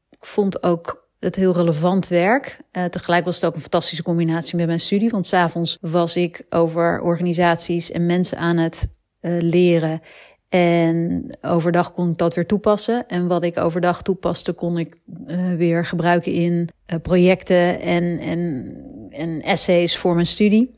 Ik 0.09 0.25
vond 0.25 0.63
ook 0.63 1.07
het 1.19 1.35
heel 1.35 1.53
relevant 1.53 2.07
werk. 2.07 2.59
Uh, 2.71 2.85
tegelijk 2.85 3.25
was 3.25 3.35
het 3.35 3.45
ook 3.45 3.55
een 3.55 3.61
fantastische 3.61 4.03
combinatie 4.03 4.55
met 4.55 4.67
mijn 4.67 4.79
studie. 4.79 5.09
Want 5.09 5.27
s'avonds 5.27 5.77
was 5.81 6.15
ik 6.15 6.45
over 6.49 7.01
organisaties 7.01 7.91
en 7.91 8.05
mensen 8.05 8.37
aan 8.37 8.57
het 8.57 8.87
uh, 9.21 9.41
leren. 9.41 10.01
En 10.49 11.25
overdag 11.41 11.93
kon 11.93 12.09
ik 12.09 12.17
dat 12.17 12.33
weer 12.33 12.45
toepassen. 12.45 13.07
En 13.07 13.27
wat 13.27 13.43
ik 13.43 13.57
overdag 13.57 14.01
toepaste, 14.01 14.53
kon 14.53 14.77
ik 14.77 14.97
uh, 15.27 15.53
weer 15.53 15.85
gebruiken 15.85 16.31
in 16.31 16.69
projecten 17.01 17.79
en, 17.81 18.19
en, 18.19 18.67
en 19.09 19.41
essays 19.41 19.97
voor 19.97 20.13
mijn 20.13 20.25
studie. 20.25 20.75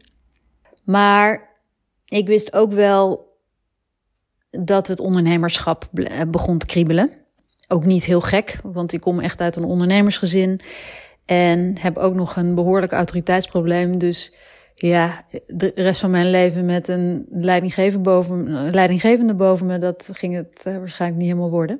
Maar 0.83 1.50
ik 2.17 2.27
wist 2.27 2.53
ook 2.53 2.71
wel 2.71 3.29
dat 4.49 4.87
het 4.87 4.99
ondernemerschap 4.99 5.89
begon 6.27 6.57
te 6.57 6.65
kriebelen. 6.65 7.11
Ook 7.67 7.85
niet 7.85 8.03
heel 8.03 8.21
gek, 8.21 8.59
want 8.63 8.93
ik 8.93 9.01
kom 9.01 9.19
echt 9.19 9.41
uit 9.41 9.55
een 9.55 9.63
ondernemersgezin. 9.63 10.61
En 11.25 11.77
heb 11.79 11.97
ook 11.97 12.13
nog 12.13 12.35
een 12.35 12.55
behoorlijk 12.55 12.91
autoriteitsprobleem. 12.91 13.97
Dus 13.97 14.33
ja, 14.75 15.25
de 15.47 15.71
rest 15.75 15.99
van 15.99 16.11
mijn 16.11 16.29
leven 16.29 16.65
met 16.65 16.87
een 16.87 17.25
leidinggevende 17.29 18.09
boven, 18.09 18.69
leidinggevende 18.71 19.35
boven 19.35 19.65
me, 19.65 19.79
dat 19.79 20.09
ging 20.13 20.35
het 20.35 20.63
uh, 20.67 20.77
waarschijnlijk 20.77 21.21
niet 21.21 21.29
helemaal 21.29 21.51
worden. 21.51 21.79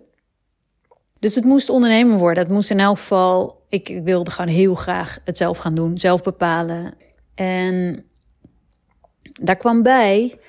Dus 1.19 1.35
het 1.35 1.43
moest 1.43 1.69
ondernemen 1.69 2.17
worden. 2.17 2.43
Het 2.43 2.51
moest 2.51 2.71
in 2.71 2.79
elk 2.79 2.97
geval, 2.97 3.65
ik 3.69 3.99
wilde 4.03 4.31
gewoon 4.31 4.53
heel 4.53 4.75
graag 4.75 5.19
het 5.25 5.37
zelf 5.37 5.57
gaan 5.57 5.75
doen, 5.75 5.97
zelf 5.97 6.23
bepalen. 6.23 6.93
En 7.35 8.05
daar 9.41 9.57
kwam 9.57 9.83
bij 9.83 10.39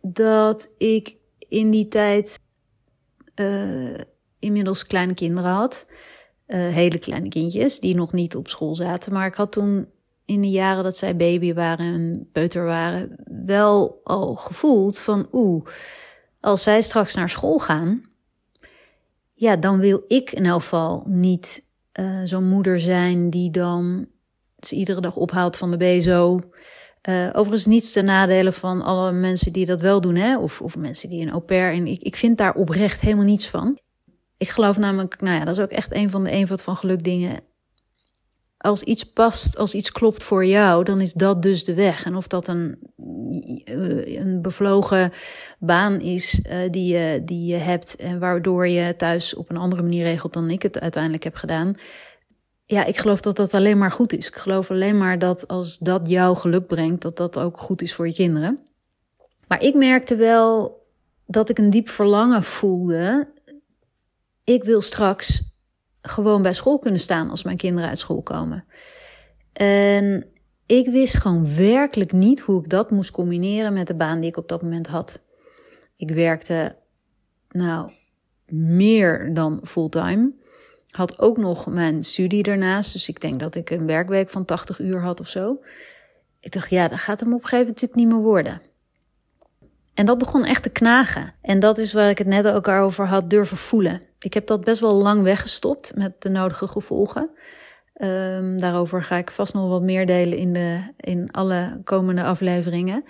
dat 0.00 0.70
ik 0.78 1.16
in 1.48 1.70
die 1.70 1.88
tijd 1.88 2.38
uh, 3.40 3.98
inmiddels 4.38 4.86
kleine 4.86 5.14
kinderen 5.14 5.50
had. 5.50 5.86
Uh, 6.46 6.58
hele 6.68 6.98
kleine 6.98 7.28
kindjes 7.28 7.80
die 7.80 7.94
nog 7.94 8.12
niet 8.12 8.36
op 8.36 8.48
school 8.48 8.74
zaten. 8.74 9.12
Maar 9.12 9.26
ik 9.26 9.34
had 9.34 9.52
toen 9.52 9.88
in 10.24 10.40
de 10.40 10.50
jaren 10.50 10.84
dat 10.84 10.96
zij 10.96 11.16
baby 11.16 11.54
waren 11.54 11.94
en 11.94 12.28
peuter 12.32 12.64
waren, 12.64 13.16
wel 13.44 14.00
al 14.04 14.34
gevoeld 14.34 14.98
van 14.98 15.28
oeh, 15.32 15.66
als 16.40 16.62
zij 16.62 16.82
straks 16.82 17.14
naar 17.14 17.28
school 17.28 17.58
gaan, 17.58 18.02
ja, 19.32 19.56
dan 19.56 19.78
wil 19.78 20.02
ik 20.06 20.30
in 20.30 20.46
elk 20.46 20.60
geval 20.60 21.02
niet 21.06 21.64
uh, 22.00 22.20
zo'n 22.24 22.48
moeder 22.48 22.80
zijn 22.80 23.30
die 23.30 23.50
dan 23.50 24.06
ze 24.58 24.74
iedere 24.74 25.00
dag 25.00 25.16
ophaalt 25.16 25.56
van 25.56 25.70
de 25.70 25.76
bezo. 25.76 26.38
Uh, 27.08 27.28
overigens 27.32 27.66
niets 27.66 27.92
ten 27.92 28.04
nadelen 28.04 28.52
van 28.52 28.82
alle 28.82 29.12
mensen 29.12 29.52
die 29.52 29.66
dat 29.66 29.80
wel 29.80 30.00
doen, 30.00 30.14
hè? 30.14 30.38
Of, 30.38 30.60
of 30.60 30.76
mensen 30.76 31.08
die 31.08 31.22
een 31.22 31.30
au 31.30 31.40
pair. 31.40 31.72
En 31.72 31.86
ik, 31.86 32.02
ik 32.02 32.16
vind 32.16 32.38
daar 32.38 32.54
oprecht 32.54 33.00
helemaal 33.00 33.24
niets 33.24 33.48
van. 33.48 33.78
Ik 34.36 34.48
geloof 34.48 34.78
namelijk, 34.78 35.20
nou 35.20 35.38
ja, 35.38 35.44
dat 35.44 35.56
is 35.56 35.62
ook 35.62 35.70
echt 35.70 35.94
een 35.94 36.10
van 36.10 36.24
de 36.24 36.30
eenvoud 36.30 36.62
van 36.62 36.76
geluk 36.76 37.04
dingen. 37.04 37.40
Als 38.58 38.82
iets 38.82 39.04
past, 39.04 39.56
als 39.56 39.74
iets 39.74 39.92
klopt 39.92 40.22
voor 40.22 40.46
jou, 40.46 40.84
dan 40.84 41.00
is 41.00 41.12
dat 41.12 41.42
dus 41.42 41.64
de 41.64 41.74
weg. 41.74 42.04
En 42.04 42.16
of 42.16 42.26
dat 42.26 42.48
een, 42.48 42.78
eh, 43.64 44.16
een 44.16 44.42
bevlogen 44.42 45.12
baan 45.58 46.00
is 46.00 46.40
uh, 46.46 46.56
die, 46.70 46.94
je, 46.94 47.22
die 47.24 47.46
je 47.46 47.58
hebt 47.58 47.96
en 47.96 48.18
waardoor 48.18 48.68
je 48.68 48.96
thuis 48.96 49.34
op 49.34 49.50
een 49.50 49.56
andere 49.56 49.82
manier 49.82 50.04
regelt 50.04 50.32
dan 50.32 50.50
ik 50.50 50.62
het 50.62 50.80
uiteindelijk 50.80 51.24
heb 51.24 51.34
gedaan. 51.34 51.74
Ja, 52.72 52.84
ik 52.84 52.96
geloof 52.96 53.20
dat 53.20 53.36
dat 53.36 53.54
alleen 53.54 53.78
maar 53.78 53.90
goed 53.90 54.12
is. 54.12 54.28
Ik 54.28 54.36
geloof 54.36 54.70
alleen 54.70 54.98
maar 54.98 55.18
dat 55.18 55.48
als 55.48 55.78
dat 55.78 56.08
jou 56.08 56.36
geluk 56.36 56.66
brengt, 56.66 57.02
dat 57.02 57.16
dat 57.16 57.38
ook 57.38 57.58
goed 57.58 57.82
is 57.82 57.94
voor 57.94 58.06
je 58.06 58.14
kinderen. 58.14 58.58
Maar 59.48 59.62
ik 59.62 59.74
merkte 59.74 60.16
wel 60.16 60.80
dat 61.26 61.48
ik 61.48 61.58
een 61.58 61.70
diep 61.70 61.88
verlangen 61.88 62.42
voelde 62.42 63.28
ik 64.44 64.64
wil 64.64 64.80
straks 64.80 65.42
gewoon 66.02 66.42
bij 66.42 66.52
school 66.52 66.78
kunnen 66.78 67.00
staan 67.00 67.30
als 67.30 67.42
mijn 67.42 67.56
kinderen 67.56 67.88
uit 67.88 67.98
school 67.98 68.22
komen. 68.22 68.64
En 69.52 70.26
ik 70.66 70.86
wist 70.86 71.16
gewoon 71.16 71.54
werkelijk 71.54 72.12
niet 72.12 72.40
hoe 72.40 72.60
ik 72.60 72.68
dat 72.68 72.90
moest 72.90 73.10
combineren 73.10 73.72
met 73.72 73.86
de 73.86 73.94
baan 73.94 74.20
die 74.20 74.30
ik 74.30 74.36
op 74.36 74.48
dat 74.48 74.62
moment 74.62 74.86
had. 74.86 75.20
Ik 75.96 76.10
werkte, 76.10 76.76
nou, 77.48 77.90
meer 78.46 79.34
dan 79.34 79.60
fulltime. 79.62 80.40
Had 80.92 81.20
ook 81.20 81.36
nog 81.36 81.66
mijn 81.66 82.04
studie 82.04 82.42
daarnaast. 82.42 82.92
Dus 82.92 83.08
ik 83.08 83.20
denk 83.20 83.40
dat 83.40 83.54
ik 83.54 83.70
een 83.70 83.86
werkweek 83.86 84.30
van 84.30 84.44
80 84.44 84.78
uur 84.78 85.00
had 85.00 85.20
of 85.20 85.28
zo. 85.28 85.62
Ik 86.40 86.52
dacht, 86.52 86.70
ja, 86.70 86.88
dat 86.88 87.00
gaat 87.00 87.20
hem 87.20 87.34
op 87.34 87.42
een 87.42 87.48
gegeven 87.48 87.66
moment 87.66 87.80
natuurlijk 87.80 88.00
niet 88.00 88.18
meer 88.18 88.30
worden. 88.30 88.62
En 89.94 90.06
dat 90.06 90.18
begon 90.18 90.44
echt 90.44 90.62
te 90.62 90.70
knagen. 90.70 91.34
En 91.42 91.60
dat 91.60 91.78
is 91.78 91.92
waar 91.92 92.10
ik 92.10 92.18
het 92.18 92.26
net 92.26 92.48
ook 92.48 92.68
over 92.68 93.06
had 93.06 93.30
durven 93.30 93.56
voelen. 93.56 94.02
Ik 94.18 94.34
heb 94.34 94.46
dat 94.46 94.64
best 94.64 94.80
wel 94.80 94.94
lang 94.94 95.22
weggestopt 95.22 95.96
met 95.96 96.22
de 96.22 96.28
nodige 96.28 96.66
gevolgen. 96.66 97.30
Um, 98.02 98.60
daarover 98.60 99.02
ga 99.02 99.16
ik 99.16 99.30
vast 99.30 99.54
nog 99.54 99.68
wat 99.68 99.82
meer 99.82 100.06
delen 100.06 100.38
in, 100.38 100.52
de, 100.52 100.92
in 100.96 101.30
alle 101.30 101.80
komende 101.84 102.22
afleveringen. 102.22 103.04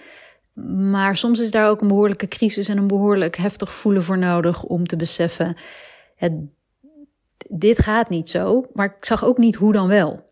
Maar 0.90 1.16
soms 1.16 1.40
is 1.40 1.50
daar 1.50 1.68
ook 1.68 1.80
een 1.80 1.88
behoorlijke 1.88 2.28
crisis 2.28 2.68
en 2.68 2.78
een 2.78 2.86
behoorlijk 2.86 3.36
heftig 3.36 3.72
voelen 3.72 4.02
voor 4.02 4.18
nodig 4.18 4.62
om 4.62 4.86
te 4.86 4.96
beseffen: 4.96 5.56
het, 6.16 6.32
dit 7.54 7.78
gaat 7.78 8.09
niet 8.09 8.28
zo, 8.28 8.66
maar 8.73 8.94
ik 8.97 9.04
zag 9.04 9.25
ook 9.25 9.38
niet 9.38 9.54
hoe 9.54 9.73
dan 9.73 9.88
wel. 9.88 10.30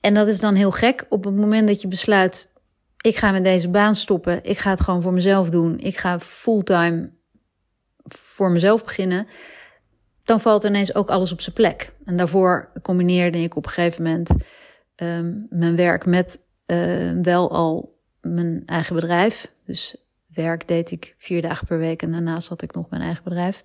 En 0.00 0.14
dat 0.14 0.28
is 0.28 0.40
dan 0.40 0.54
heel 0.54 0.70
gek 0.70 1.06
op 1.08 1.24
het 1.24 1.36
moment 1.36 1.68
dat 1.68 1.80
je 1.80 1.88
besluit: 1.88 2.52
ik 3.00 3.16
ga 3.16 3.30
met 3.30 3.44
deze 3.44 3.68
baan 3.68 3.94
stoppen, 3.94 4.44
ik 4.44 4.58
ga 4.58 4.70
het 4.70 4.80
gewoon 4.80 5.02
voor 5.02 5.12
mezelf 5.12 5.50
doen, 5.50 5.78
ik 5.78 5.96
ga 5.96 6.20
fulltime 6.20 7.10
voor 8.04 8.50
mezelf 8.50 8.84
beginnen, 8.84 9.26
dan 10.22 10.40
valt 10.40 10.64
ineens 10.64 10.94
ook 10.94 11.10
alles 11.10 11.32
op 11.32 11.40
zijn 11.40 11.54
plek. 11.54 11.94
En 12.04 12.16
daarvoor 12.16 12.72
combineerde 12.82 13.42
ik 13.42 13.56
op 13.56 13.64
een 13.64 13.70
gegeven 13.72 14.02
moment 14.02 14.30
um, 14.96 15.46
mijn 15.50 15.76
werk 15.76 16.06
met 16.06 16.40
uh, 16.66 17.10
wel 17.22 17.50
al 17.50 18.00
mijn 18.20 18.62
eigen 18.66 18.94
bedrijf. 18.94 19.52
Dus 19.64 19.96
werk 20.26 20.68
deed 20.68 20.90
ik 20.90 21.14
vier 21.16 21.42
dagen 21.42 21.66
per 21.66 21.78
week 21.78 22.02
en 22.02 22.12
daarnaast 22.12 22.48
had 22.48 22.62
ik 22.62 22.74
nog 22.74 22.90
mijn 22.90 23.02
eigen 23.02 23.24
bedrijf. 23.24 23.64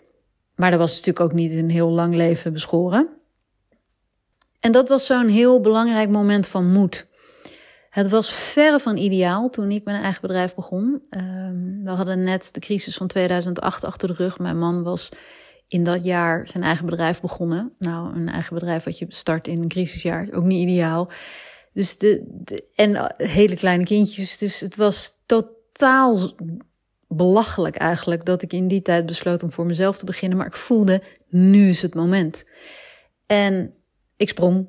Maar 0.58 0.70
dat 0.70 0.80
was 0.80 0.92
natuurlijk 0.92 1.20
ook 1.20 1.34
niet 1.34 1.52
een 1.52 1.70
heel 1.70 1.90
lang 1.90 2.16
leven 2.16 2.54
beschoren. 2.54 3.10
En 4.60 4.72
dat 4.72 4.90
was 4.90 5.06
zo'n 5.06 5.28
heel 5.28 5.62
belangrijk 5.62 6.10
moment 6.10 6.48
van 6.48 6.72
moed. 6.72 7.08
Het 7.90 8.10
was 8.10 8.34
verre 8.34 8.80
van 8.80 8.98
ideaal 8.98 9.50
toen 9.50 9.72
ik 9.72 9.84
mijn 9.84 10.04
eigen 10.04 10.22
bedrijf 10.22 10.56
begon. 10.56 11.06
Um, 11.10 11.84
we 11.84 11.90
hadden 11.90 12.24
net 12.24 12.54
de 12.54 12.60
crisis 12.60 12.98
van 12.98 13.08
2008 13.08 13.86
achter 13.86 14.08
de 14.08 14.14
rug. 14.14 14.40
Mijn 14.40 14.58
man 14.58 14.84
was 14.84 15.10
in 15.68 15.84
dat 15.84 16.04
jaar 16.04 16.48
zijn 16.48 16.64
eigen 16.64 16.86
bedrijf 16.86 17.22
begonnen. 17.22 17.74
Nou, 17.78 18.16
een 18.16 18.30
eigen 18.30 18.54
bedrijf 18.54 18.84
wat 18.84 18.98
je 18.98 19.06
start 19.10 19.48
in 19.48 19.62
een 19.62 19.68
crisisjaar, 19.68 20.28
ook 20.32 20.44
niet 20.44 20.70
ideaal. 20.70 21.10
Dus 21.74 21.98
de, 21.98 22.24
en 22.76 23.14
hele 23.18 23.56
kleine 23.56 23.84
kindjes. 23.84 24.38
Dus 24.38 24.60
het 24.60 24.76
was 24.76 25.14
totaal 25.26 26.36
belachelijk 27.08 27.76
eigenlijk 27.76 28.26
dat 28.26 28.42
ik 28.42 28.54
in 28.54 28.68
die 28.68 28.82
tijd 28.82 29.06
besloot 29.06 29.44
om 29.44 29.52
voor 29.52 29.66
mezelf 29.66 29.98
te 29.98 30.06
beginnen. 30.06 30.38
Maar 30.38 30.48
ik 30.48 30.54
voelde, 30.54 31.02
nu 31.30 31.70
is 31.70 31.82
het 31.82 31.96
moment. 31.96 32.46
En 33.26 33.74
ik 34.16 34.30
sprong 34.30 34.68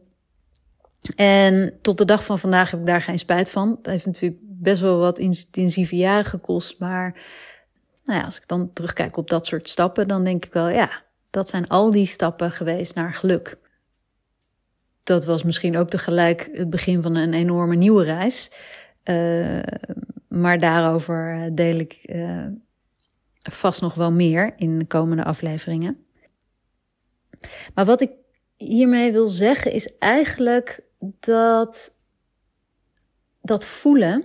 en 1.16 1.78
tot 1.82 1.98
de 1.98 2.04
dag 2.04 2.24
van 2.24 2.38
vandaag 2.38 2.70
heb 2.70 2.80
ik 2.80 2.86
daar 2.86 3.02
geen 3.02 3.18
spijt 3.18 3.50
van. 3.50 3.70
Het 3.76 3.86
heeft 3.86 4.06
natuurlijk 4.06 4.40
best 4.42 4.80
wel 4.80 4.98
wat 4.98 5.18
intensieve 5.18 5.96
jaren 5.96 6.24
gekost. 6.24 6.78
Maar 6.78 7.20
nou 8.04 8.18
ja, 8.18 8.24
als 8.24 8.36
ik 8.36 8.48
dan 8.48 8.72
terugkijk 8.72 9.16
op 9.16 9.30
dat 9.30 9.46
soort 9.46 9.68
stappen, 9.68 10.08
dan 10.08 10.24
denk 10.24 10.44
ik 10.44 10.52
wel, 10.52 10.68
ja, 10.68 11.02
dat 11.30 11.48
zijn 11.48 11.68
al 11.68 11.90
die 11.90 12.06
stappen 12.06 12.52
geweest 12.52 12.94
naar 12.94 13.14
geluk. 13.14 13.58
Dat 15.02 15.24
was 15.24 15.42
misschien 15.42 15.76
ook 15.76 15.88
tegelijk 15.88 16.48
het 16.52 16.70
begin 16.70 17.02
van 17.02 17.14
een 17.14 17.34
enorme 17.34 17.74
nieuwe 17.74 18.04
reis. 18.04 18.50
Uh, 19.04 19.58
maar 20.40 20.58
daarover 20.58 21.50
deel 21.54 21.78
ik 21.78 22.00
uh, 22.04 22.46
vast 23.42 23.80
nog 23.80 23.94
wel 23.94 24.12
meer 24.12 24.52
in 24.56 24.78
de 24.78 24.86
komende 24.86 25.24
afleveringen. 25.24 26.06
Maar 27.74 27.84
wat 27.84 28.00
ik 28.00 28.10
hiermee 28.56 29.12
wil 29.12 29.26
zeggen 29.26 29.72
is 29.72 29.98
eigenlijk 29.98 30.80
dat, 31.20 31.94
dat 33.42 33.64
voelen 33.64 34.24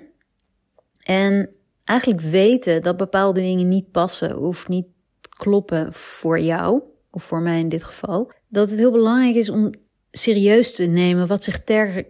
en 1.00 1.50
eigenlijk 1.84 2.22
weten 2.22 2.82
dat 2.82 2.98
bepaalde 2.98 3.39
dingen 3.39 3.70
niet 3.70 3.91
passen 3.91 4.39
of 4.39 4.67
niet 4.67 4.88
kloppen 5.29 5.93
voor 5.93 6.39
jou, 6.39 6.82
of 7.10 7.24
voor 7.24 7.41
mij 7.41 7.60
in 7.60 7.67
dit 7.67 7.84
geval, 7.84 8.32
dat 8.48 8.70
het 8.70 8.79
heel 8.79 8.91
belangrijk 8.91 9.36
is 9.36 9.50
om 9.50 9.74
serieus 10.12 10.75
te 10.75 10.84
nemen 10.84 11.27
wat 11.27 11.43
zich 11.43 11.63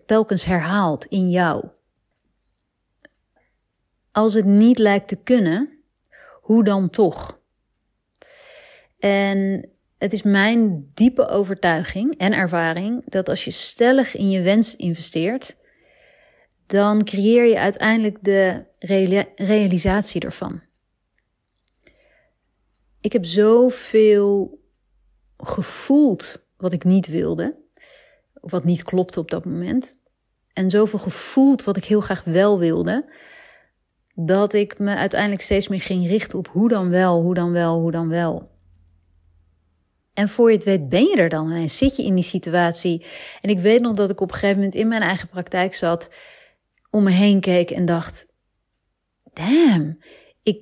telkens 0.06 0.46
herhaalt 0.46 1.06
in 1.06 1.30
jou. 1.30 1.66
Als 4.14 4.34
het 4.34 4.46
niet 4.46 4.78
lijkt 4.78 5.08
te 5.08 5.16
kunnen, 5.16 5.70
hoe 6.42 6.64
dan 6.64 6.90
toch? 6.90 7.40
En 9.00 9.70
het 9.98 10.14
is 10.14 10.22
mijn 10.22 10.92
diepe 10.94 11.28
overtuiging 11.28 12.18
en 12.18 12.34
ervaring 12.34 13.04
dat 13.06 13.30
als 13.30 13.46
je 13.46 13.52
stellig 13.52 14.16
in 14.16 14.30
je 14.30 14.42
wens 14.42 14.76
investeert, 14.76 15.56
dan 16.66 17.04
creëer 17.04 17.46
je 17.46 17.60
uiteindelijk 17.60 18.18
de 18.22 18.66
realisatie 19.36 20.22
ervan. 20.22 20.62
ik 23.02 23.14
heb 23.14 23.26
zoveel 23.26 24.60
gevoeld 25.38 26.46
wat 26.58 26.74
ik 26.74 26.84
niet 26.84 27.08
wilde, 27.08 27.58
wat 28.34 28.64
niet 28.64 28.84
klopte 28.84 29.20
op 29.20 29.32
dat 29.32 29.46
moment. 29.46 30.02
En 30.54 30.70
zoveel 30.70 31.00
gevoeld 31.00 31.64
wat 31.64 31.78
ik 31.78 31.86
heel 31.86 32.02
graag 32.02 32.24
wel 32.24 32.60
wilde, 32.60 33.14
dat 34.14 34.54
ik 34.54 34.80
me 34.80 34.96
uiteindelijk 34.96 35.42
steeds 35.42 35.68
meer 35.68 35.82
ging 35.82 36.08
richten 36.08 36.38
op 36.38 36.48
hoe 36.48 36.70
dan 36.70 36.90
wel, 36.90 37.22
hoe 37.22 37.34
dan 37.34 37.52
wel, 37.52 37.80
hoe 37.80 37.92
dan 37.92 38.10
wel. 38.10 38.52
En 40.14 40.30
voor 40.30 40.50
je 40.50 40.56
het 40.56 40.66
weet 40.66 40.90
ben 40.90 41.04
je 41.04 41.16
er 41.16 41.30
dan 41.30 41.52
en 41.52 41.70
zit 41.70 41.96
je 41.96 42.04
in 42.04 42.16
die 42.16 42.24
situatie. 42.24 43.06
En 43.42 43.50
ik 43.50 43.60
weet 43.60 43.82
nog 43.82 43.94
dat 43.94 44.10
ik 44.10 44.22
op 44.22 44.28
een 44.28 44.34
gegeven 44.34 44.58
moment 44.58 44.76
in 44.76 44.88
mijn 44.88 45.02
eigen 45.02 45.28
praktijk 45.28 45.74
zat, 45.74 46.10
om 46.90 47.04
me 47.04 47.12
heen 47.12 47.40
keek 47.40 47.72
en 47.72 47.86
dacht: 47.86 48.28
damn, 49.34 50.00
ik, 50.44 50.60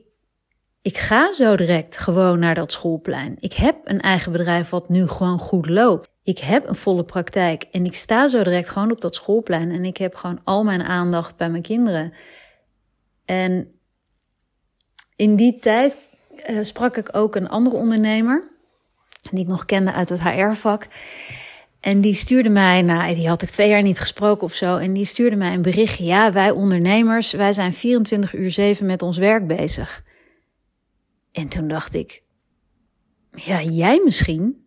ik 0.81 0.97
ga 0.97 1.33
zo 1.33 1.55
direct 1.55 1.97
gewoon 1.97 2.39
naar 2.39 2.55
dat 2.55 2.71
schoolplein. 2.71 3.37
Ik 3.39 3.53
heb 3.53 3.75
een 3.83 4.01
eigen 4.01 4.31
bedrijf 4.31 4.69
wat 4.69 4.89
nu 4.89 5.07
gewoon 5.07 5.39
goed 5.39 5.69
loopt. 5.69 6.09
Ik 6.23 6.39
heb 6.39 6.67
een 6.67 6.75
volle 6.75 7.03
praktijk 7.03 7.63
en 7.71 7.85
ik 7.85 7.95
sta 7.95 8.27
zo 8.27 8.43
direct 8.43 8.69
gewoon 8.69 8.91
op 8.91 9.01
dat 9.01 9.15
schoolplein 9.15 9.71
en 9.71 9.85
ik 9.85 9.97
heb 9.97 10.15
gewoon 10.15 10.41
al 10.43 10.63
mijn 10.63 10.83
aandacht 10.83 11.35
bij 11.35 11.49
mijn 11.49 11.63
kinderen. 11.63 12.13
En 13.31 13.79
in 15.15 15.35
die 15.35 15.59
tijd 15.59 15.97
uh, 16.49 16.63
sprak 16.63 16.97
ik 16.97 17.15
ook 17.15 17.35
een 17.35 17.49
andere 17.49 17.75
ondernemer, 17.75 18.51
die 19.29 19.39
ik 19.39 19.47
nog 19.47 19.65
kende 19.65 19.93
uit 19.93 20.09
het 20.09 20.23
HR-vak. 20.23 20.87
En 21.79 22.01
die 22.01 22.13
stuurde 22.13 22.49
mij, 22.49 22.81
nou, 22.81 23.15
die 23.15 23.27
had 23.27 23.41
ik 23.41 23.49
twee 23.49 23.69
jaar 23.69 23.81
niet 23.81 23.99
gesproken 23.99 24.43
of 24.43 24.53
zo. 24.53 24.77
En 24.77 24.93
die 24.93 25.05
stuurde 25.05 25.35
mij 25.35 25.53
een 25.53 25.61
berichtje. 25.61 26.03
Ja, 26.03 26.31
wij 26.31 26.51
ondernemers, 26.51 27.31
wij 27.31 27.53
zijn 27.53 27.73
24 27.73 28.33
uur 28.33 28.51
7 28.51 28.85
met 28.85 29.01
ons 29.01 29.17
werk 29.17 29.47
bezig. 29.47 30.03
En 31.31 31.47
toen 31.47 31.67
dacht 31.67 31.93
ik, 31.93 32.23
ja, 33.31 33.61
jij 33.61 34.01
misschien. 34.03 34.65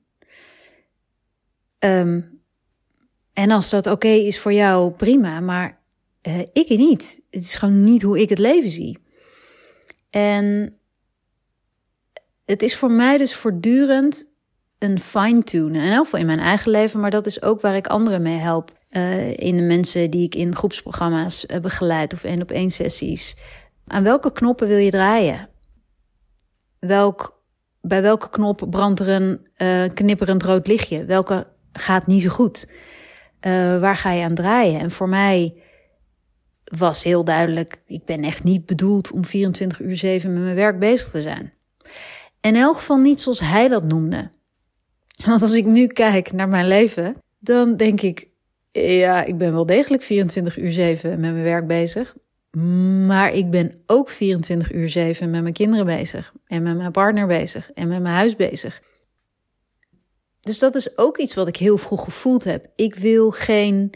Um, 1.78 2.42
en 3.33 3.50
als 3.50 3.71
dat 3.71 3.87
oké 3.87 4.09
is 4.09 4.38
voor 4.38 4.52
jou, 4.52 4.90
prima. 4.90 5.40
Maar 5.40 5.83
uh, 6.28 6.38
ik 6.38 6.69
niet. 6.69 7.23
Het 7.31 7.43
is 7.43 7.54
gewoon 7.54 7.85
niet 7.85 8.02
hoe 8.02 8.21
ik 8.21 8.28
het 8.28 8.38
leven 8.38 8.71
zie. 8.71 8.99
En 10.11 10.78
het 12.45 12.62
is 12.62 12.76
voor 12.76 12.90
mij 12.90 13.19
dus 13.19 13.35
voortdurend 13.35 14.33
een 14.78 15.00
fine-tunen. 15.00 15.81
En 15.81 15.90
heel 15.90 16.19
in 16.19 16.26
mijn 16.26 16.38
eigen 16.38 16.71
leven, 16.71 17.00
maar 17.00 17.11
dat 17.11 17.26
is 17.26 17.43
ook 17.43 17.61
waar 17.61 17.76
ik 17.76 17.87
anderen 17.87 18.23
mee 18.23 18.38
help. 18.38 18.83
Uh, 18.90 19.37
in 19.37 19.57
de 19.57 19.62
mensen 19.62 20.11
die 20.11 20.25
ik 20.25 20.35
in 20.35 20.57
groepsprogramma's 20.57 21.47
uh, 21.47 21.59
begeleid 21.59 22.12
of 22.12 22.25
één 22.25 22.43
op 22.43 22.50
één 22.50 22.71
sessies. 22.71 23.37
Aan 23.87 24.02
welke 24.02 24.33
knoppen 24.33 24.69
wil 24.69 24.76
je 24.76 24.90
draaien? 24.90 25.49
Welk, 26.78 27.43
bij 27.81 28.02
welke 28.02 28.31
knop 28.31 28.66
brandt 28.71 29.00
er 29.00 29.09
een 29.09 29.95
knipperend 29.95 30.43
rood 30.43 30.66
lichtje? 30.66 31.04
Welke 31.04 31.47
gaat 31.73 32.07
niet 32.07 32.23
zo 32.23 32.28
goed? 32.31 32.69
waar 33.81 33.97
ga 33.97 34.11
je 34.12 34.25
aan 34.25 34.35
draaien? 34.35 34.81
En 34.81 34.90
voor 34.90 35.09
mij 35.09 35.62
was 36.76 37.02
heel 37.02 37.25
duidelijk: 37.25 37.76
ik 37.87 38.04
ben 38.04 38.23
echt 38.23 38.45
niet 38.45 38.66
bedoeld 38.66 39.12
om 39.12 39.25
24 39.25 39.81
uur 39.81 39.97
7 39.97 40.33
met 40.33 40.43
mijn 40.43 40.54
werk 40.54 40.78
bezig 40.78 41.11
te 41.11 41.23
zijn. 41.23 41.52
In 42.40 42.57
elk 42.57 42.76
geval 42.76 42.97
niet 42.97 43.21
zoals 43.21 43.40
hij 43.40 43.69
dat 43.69 43.85
noemde. 43.85 44.31
Want 45.25 45.43
als 45.43 45.52
ik 45.52 45.64
nu 45.64 45.87
kijk 45.87 46.33
naar 46.33 46.49
mijn 46.49 46.69
leven, 46.69 47.14
dan 47.38 47.76
denk 47.76 48.00
ik, 48.00 48.28
ja, 48.71 49.25
ik 49.25 49.38
ben 49.38 49.52
wel 49.52 49.66
degelijk 49.66 50.02
24 50.02 50.59
uur 50.59 50.73
7 50.73 51.11
met 51.11 51.33
mijn 51.33 51.43
werk 51.43 51.66
bezig. 51.66 52.16
Maar 53.07 53.33
ik 53.33 53.51
ben 53.51 53.72
ook 53.87 54.11
24 54.11 54.72
uur 54.72 54.90
7 54.90 55.31
met 55.31 55.42
mijn 55.42 55.55
kinderen 55.55 55.87
bezig. 55.87 56.33
En 56.46 56.62
met 56.62 56.77
mijn 56.77 56.92
partner 56.92 57.27
bezig. 57.27 57.70
En 57.72 57.88
met 57.88 58.03
mijn 58.03 58.14
huis 58.14 58.37
bezig. 58.37 58.83
Dus 60.40 60.59
dat 60.59 60.75
is 60.75 60.98
ook 60.98 61.18
iets 61.18 61.35
wat 61.35 61.48
ik 61.48 61.57
heel 61.57 61.79
vroeg 61.79 62.05
gevoeld 62.05 62.44
heb. 62.44 62.66
Ik 62.77 62.94
wil 62.94 63.31
geen 63.31 63.92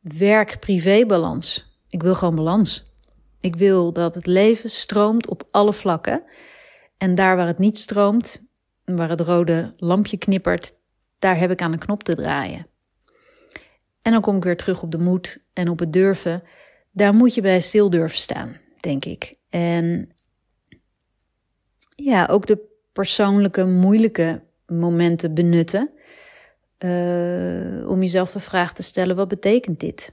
werk-privé-balans. 0.00 1.65
Ik 1.88 2.02
wil 2.02 2.14
gewoon 2.14 2.34
balans. 2.34 2.94
Ik 3.40 3.56
wil 3.56 3.92
dat 3.92 4.14
het 4.14 4.26
leven 4.26 4.70
stroomt 4.70 5.28
op 5.28 5.48
alle 5.50 5.72
vlakken. 5.72 6.22
En 6.98 7.14
daar 7.14 7.36
waar 7.36 7.46
het 7.46 7.58
niet 7.58 7.78
stroomt, 7.78 8.42
waar 8.84 9.08
het 9.08 9.20
rode 9.20 9.72
lampje 9.76 10.16
knippert, 10.16 10.74
daar 11.18 11.38
heb 11.38 11.50
ik 11.50 11.62
aan 11.62 11.72
een 11.72 11.78
knop 11.78 12.02
te 12.02 12.14
draaien. 12.14 12.66
En 14.02 14.12
dan 14.12 14.20
kom 14.20 14.36
ik 14.36 14.44
weer 14.44 14.56
terug 14.56 14.82
op 14.82 14.90
de 14.90 14.98
moed 14.98 15.38
en 15.52 15.68
op 15.68 15.78
het 15.78 15.92
durven. 15.92 16.42
Daar 16.90 17.14
moet 17.14 17.34
je 17.34 17.40
bij 17.40 17.60
stil 17.60 17.90
durven 17.90 18.18
staan, 18.18 18.56
denk 18.80 19.04
ik. 19.04 19.34
En 19.48 20.10
ja, 21.94 22.26
ook 22.26 22.46
de 22.46 22.68
persoonlijke, 22.92 23.64
moeilijke 23.64 24.42
momenten 24.66 25.34
benutten. 25.34 25.90
Uh, 26.78 27.88
om 27.88 28.00
jezelf 28.00 28.32
de 28.32 28.40
vraag 28.40 28.74
te 28.74 28.82
stellen: 28.82 29.16
wat 29.16 29.28
betekent 29.28 29.80
dit? 29.80 30.12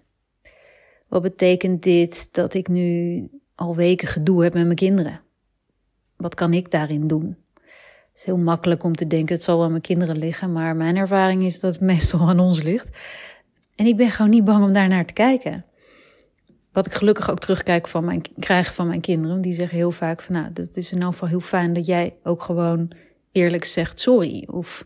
Wat 1.13 1.21
betekent 1.21 1.83
dit 1.83 2.33
dat 2.33 2.53
ik 2.53 2.67
nu 2.67 3.27
al 3.55 3.75
weken 3.75 4.07
gedoe 4.07 4.43
heb 4.43 4.53
met 4.53 4.63
mijn 4.63 4.75
kinderen? 4.75 5.21
Wat 6.17 6.35
kan 6.35 6.53
ik 6.53 6.71
daarin 6.71 7.07
doen? 7.07 7.37
Het 7.55 8.11
is 8.15 8.23
heel 8.23 8.37
makkelijk 8.37 8.83
om 8.83 8.95
te 8.95 9.07
denken, 9.07 9.35
het 9.35 9.43
zal 9.43 9.63
aan 9.63 9.69
mijn 9.69 9.81
kinderen 9.81 10.17
liggen, 10.17 10.51
maar 10.51 10.75
mijn 10.75 10.95
ervaring 10.95 11.43
is 11.43 11.59
dat 11.59 11.73
het 11.73 11.81
meestal 11.91 12.19
aan 12.19 12.39
ons 12.39 12.63
ligt. 12.63 12.89
En 13.75 13.85
ik 13.85 13.97
ben 13.97 14.11
gewoon 14.11 14.31
niet 14.31 14.43
bang 14.43 14.63
om 14.63 14.73
daar 14.73 14.87
naar 14.87 15.05
te 15.05 15.13
kijken. 15.13 15.65
Wat 16.71 16.85
ik 16.85 16.93
gelukkig 16.93 17.29
ook 17.29 17.39
terugkijk 17.39 17.87
van 17.87 18.05
mijn, 18.05 18.21
krijg 18.39 18.73
van 18.73 18.87
mijn 18.87 19.01
kinderen. 19.01 19.41
Die 19.41 19.53
zeggen 19.53 19.77
heel 19.77 19.91
vaak 19.91 20.21
van 20.21 20.35
nou, 20.35 20.53
dat 20.53 20.75
is 20.75 20.91
in 20.91 21.01
elk 21.01 21.11
geval 21.11 21.27
heel 21.27 21.39
fijn 21.39 21.73
dat 21.73 21.85
jij 21.85 22.15
ook 22.23 22.41
gewoon 22.41 22.91
eerlijk 23.31 23.65
zegt 23.65 23.99
sorry. 23.99 24.47
Of 24.51 24.85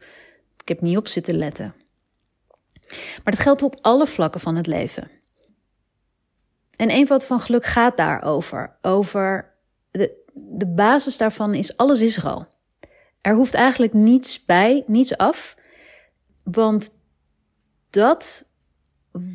ik 0.61 0.67
heb 0.67 0.81
niet 0.81 0.97
op 0.97 1.07
zitten 1.07 1.37
letten. 1.37 1.73
Maar 3.23 3.33
dat 3.33 3.39
geldt 3.39 3.61
op 3.61 3.77
alle 3.81 4.07
vlakken 4.07 4.41
van 4.41 4.55
het 4.55 4.67
leven. 4.67 5.16
En 6.77 6.89
eenvoud 6.89 7.25
van 7.25 7.39
geluk 7.39 7.65
gaat 7.65 7.97
daarover. 7.97 8.77
Over 8.81 9.53
de, 9.91 10.11
de 10.33 10.67
basis 10.67 11.17
daarvan 11.17 11.53
is 11.53 11.77
alles 11.77 12.01
is 12.01 12.17
er 12.17 12.27
al. 12.27 12.47
Er 13.21 13.35
hoeft 13.35 13.53
eigenlijk 13.53 13.93
niets 13.93 14.45
bij, 14.45 14.83
niets 14.87 15.17
af. 15.17 15.55
Want 16.43 16.89
dat 17.89 18.45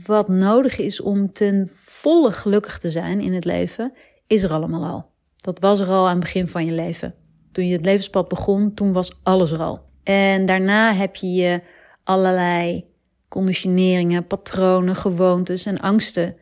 wat 0.06 0.28
nodig 0.28 0.78
is 0.78 1.00
om 1.00 1.32
ten 1.32 1.70
volle 1.72 2.32
gelukkig 2.32 2.78
te 2.78 2.90
zijn 2.90 3.20
in 3.20 3.34
het 3.34 3.44
leven, 3.44 3.92
is 4.26 4.42
er 4.42 4.52
allemaal 4.52 4.84
al. 4.84 5.10
Dat 5.36 5.58
was 5.58 5.80
er 5.80 5.88
al 5.88 6.04
aan 6.06 6.14
het 6.14 6.20
begin 6.20 6.48
van 6.48 6.64
je 6.64 6.72
leven. 6.72 7.14
Toen 7.52 7.66
je 7.66 7.72
het 7.72 7.84
levenspad 7.84 8.28
begon, 8.28 8.74
toen 8.74 8.92
was 8.92 9.12
alles 9.22 9.50
er 9.50 9.60
al. 9.60 9.80
En 10.02 10.46
daarna 10.46 10.94
heb 10.94 11.16
je 11.16 11.32
je 11.32 11.62
allerlei 12.04 12.84
conditioneringen, 13.28 14.26
patronen, 14.26 14.96
gewoontes 14.96 15.66
en 15.66 15.80
angsten 15.80 16.36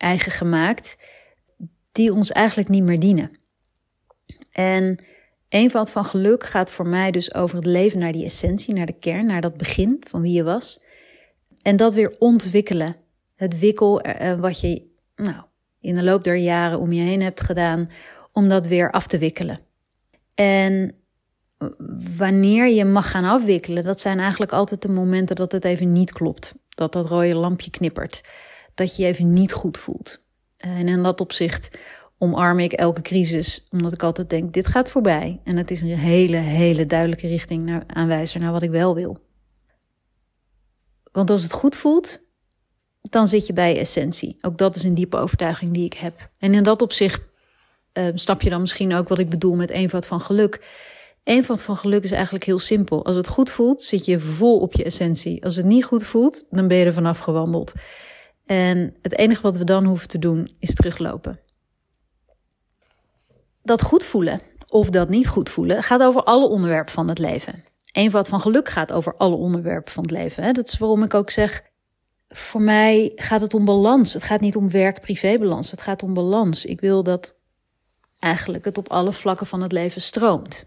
eigen 0.00 0.32
gemaakt, 0.32 0.96
die 1.92 2.12
ons 2.12 2.32
eigenlijk 2.32 2.68
niet 2.68 2.82
meer 2.82 3.00
dienen. 3.00 3.38
En 4.52 5.04
eenvoud 5.48 5.90
van 5.90 6.04
geluk 6.04 6.44
gaat 6.44 6.70
voor 6.70 6.86
mij 6.86 7.10
dus 7.10 7.34
over 7.34 7.56
het 7.56 7.66
leven 7.66 7.98
naar 7.98 8.12
die 8.12 8.24
essentie, 8.24 8.74
naar 8.74 8.86
de 8.86 8.98
kern, 8.98 9.26
naar 9.26 9.40
dat 9.40 9.56
begin 9.56 10.04
van 10.08 10.22
wie 10.22 10.32
je 10.32 10.42
was. 10.42 10.82
En 11.62 11.76
dat 11.76 11.94
weer 11.94 12.16
ontwikkelen. 12.18 12.96
Het 13.34 13.58
wikkel 13.58 14.00
eh, 14.00 14.30
eh, 14.30 14.40
wat 14.40 14.60
je 14.60 14.82
nou, 15.16 15.42
in 15.80 15.94
de 15.94 16.02
loop 16.02 16.24
der 16.24 16.36
jaren 16.36 16.78
om 16.78 16.92
je 16.92 17.02
heen 17.02 17.22
hebt 17.22 17.40
gedaan, 17.40 17.90
om 18.32 18.48
dat 18.48 18.66
weer 18.66 18.90
af 18.90 19.06
te 19.06 19.18
wikkelen. 19.18 19.58
En 20.34 20.94
wanneer 22.16 22.68
je 22.68 22.84
mag 22.84 23.10
gaan 23.10 23.24
afwikkelen, 23.24 23.84
dat 23.84 24.00
zijn 24.00 24.18
eigenlijk 24.18 24.52
altijd 24.52 24.82
de 24.82 24.88
momenten 24.88 25.36
dat 25.36 25.52
het 25.52 25.64
even 25.64 25.92
niet 25.92 26.12
klopt. 26.12 26.54
Dat 26.68 26.92
dat 26.92 27.06
rode 27.06 27.34
lampje 27.34 27.70
knippert. 27.70 28.20
Dat 28.74 28.96
je 28.96 29.04
even 29.04 29.32
niet 29.32 29.52
goed 29.52 29.78
voelt. 29.78 30.22
En 30.56 30.88
in 30.88 31.02
dat 31.02 31.20
opzicht 31.20 31.78
omarm 32.18 32.58
ik 32.58 32.72
elke 32.72 33.00
crisis, 33.00 33.66
omdat 33.70 33.92
ik 33.92 34.02
altijd 34.02 34.30
denk: 34.30 34.52
dit 34.52 34.66
gaat 34.66 34.90
voorbij. 34.90 35.40
En 35.44 35.56
het 35.56 35.70
is 35.70 35.80
een 35.80 35.96
hele, 35.96 36.36
hele 36.36 36.86
duidelijke 36.86 37.28
richting 37.28 37.62
naar, 37.62 37.84
aanwijzer 37.86 38.40
naar 38.40 38.52
wat 38.52 38.62
ik 38.62 38.70
wel 38.70 38.94
wil. 38.94 39.18
Want 41.12 41.30
als 41.30 41.42
het 41.42 41.52
goed 41.52 41.76
voelt, 41.76 42.20
dan 43.02 43.28
zit 43.28 43.46
je 43.46 43.52
bij 43.52 43.72
je 43.72 43.78
essentie. 43.78 44.36
Ook 44.40 44.58
dat 44.58 44.76
is 44.76 44.82
een 44.82 44.94
diepe 44.94 45.16
overtuiging 45.16 45.70
die 45.70 45.84
ik 45.84 45.94
heb. 45.94 46.30
En 46.38 46.54
in 46.54 46.62
dat 46.62 46.82
opzicht 46.82 47.28
uh, 47.92 48.06
snap 48.14 48.42
je 48.42 48.50
dan 48.50 48.60
misschien 48.60 48.94
ook 48.94 49.08
wat 49.08 49.18
ik 49.18 49.30
bedoel 49.30 49.54
met 49.54 49.70
eenvoud 49.70 50.06
van 50.06 50.20
geluk. 50.20 50.64
Eenvoud 51.22 51.62
van 51.62 51.76
geluk 51.76 52.04
is 52.04 52.12
eigenlijk 52.12 52.44
heel 52.44 52.58
simpel. 52.58 53.04
Als 53.04 53.16
het 53.16 53.28
goed 53.28 53.50
voelt, 53.50 53.82
zit 53.82 54.04
je 54.04 54.18
vol 54.18 54.58
op 54.58 54.74
je 54.74 54.84
essentie. 54.84 55.44
Als 55.44 55.56
het 55.56 55.66
niet 55.66 55.84
goed 55.84 56.04
voelt, 56.04 56.44
dan 56.50 56.68
ben 56.68 56.76
je 56.76 56.84
er 56.84 56.92
vanaf 56.92 57.18
gewandeld. 57.18 57.72
En 58.50 58.96
het 59.02 59.18
enige 59.18 59.42
wat 59.42 59.56
we 59.56 59.64
dan 59.64 59.84
hoeven 59.84 60.08
te 60.08 60.18
doen, 60.18 60.50
is 60.58 60.74
teruglopen 60.74 61.40
dat 63.62 63.82
goed 63.82 64.04
voelen 64.04 64.40
of 64.68 64.90
dat 64.90 65.08
niet 65.08 65.28
goed 65.28 65.48
voelen 65.48 65.82
gaat 65.82 66.02
over 66.02 66.22
alle 66.22 66.48
onderwerpen 66.48 66.92
van 66.92 67.08
het 67.08 67.18
leven. 67.18 67.64
Eenvoud 67.92 68.28
van 68.28 68.40
geluk 68.40 68.68
gaat 68.68 68.92
over 68.92 69.16
alle 69.16 69.34
onderwerpen 69.34 69.92
van 69.92 70.02
het 70.02 70.12
leven. 70.12 70.54
Dat 70.54 70.66
is 70.66 70.78
waarom 70.78 71.02
ik 71.02 71.14
ook 71.14 71.30
zeg, 71.30 71.62
voor 72.28 72.62
mij 72.62 73.12
gaat 73.14 73.40
het 73.40 73.54
om 73.54 73.64
balans. 73.64 74.12
Het 74.12 74.22
gaat 74.22 74.40
niet 74.40 74.56
om 74.56 74.70
werk-privé-balans. 74.70 75.70
Het 75.70 75.82
gaat 75.82 76.02
om 76.02 76.14
balans. 76.14 76.64
Ik 76.64 76.80
wil 76.80 77.02
dat 77.02 77.36
eigenlijk 78.18 78.64
het 78.64 78.78
op 78.78 78.88
alle 78.88 79.12
vlakken 79.12 79.46
van 79.46 79.62
het 79.62 79.72
leven 79.72 80.02
stroomt. 80.02 80.66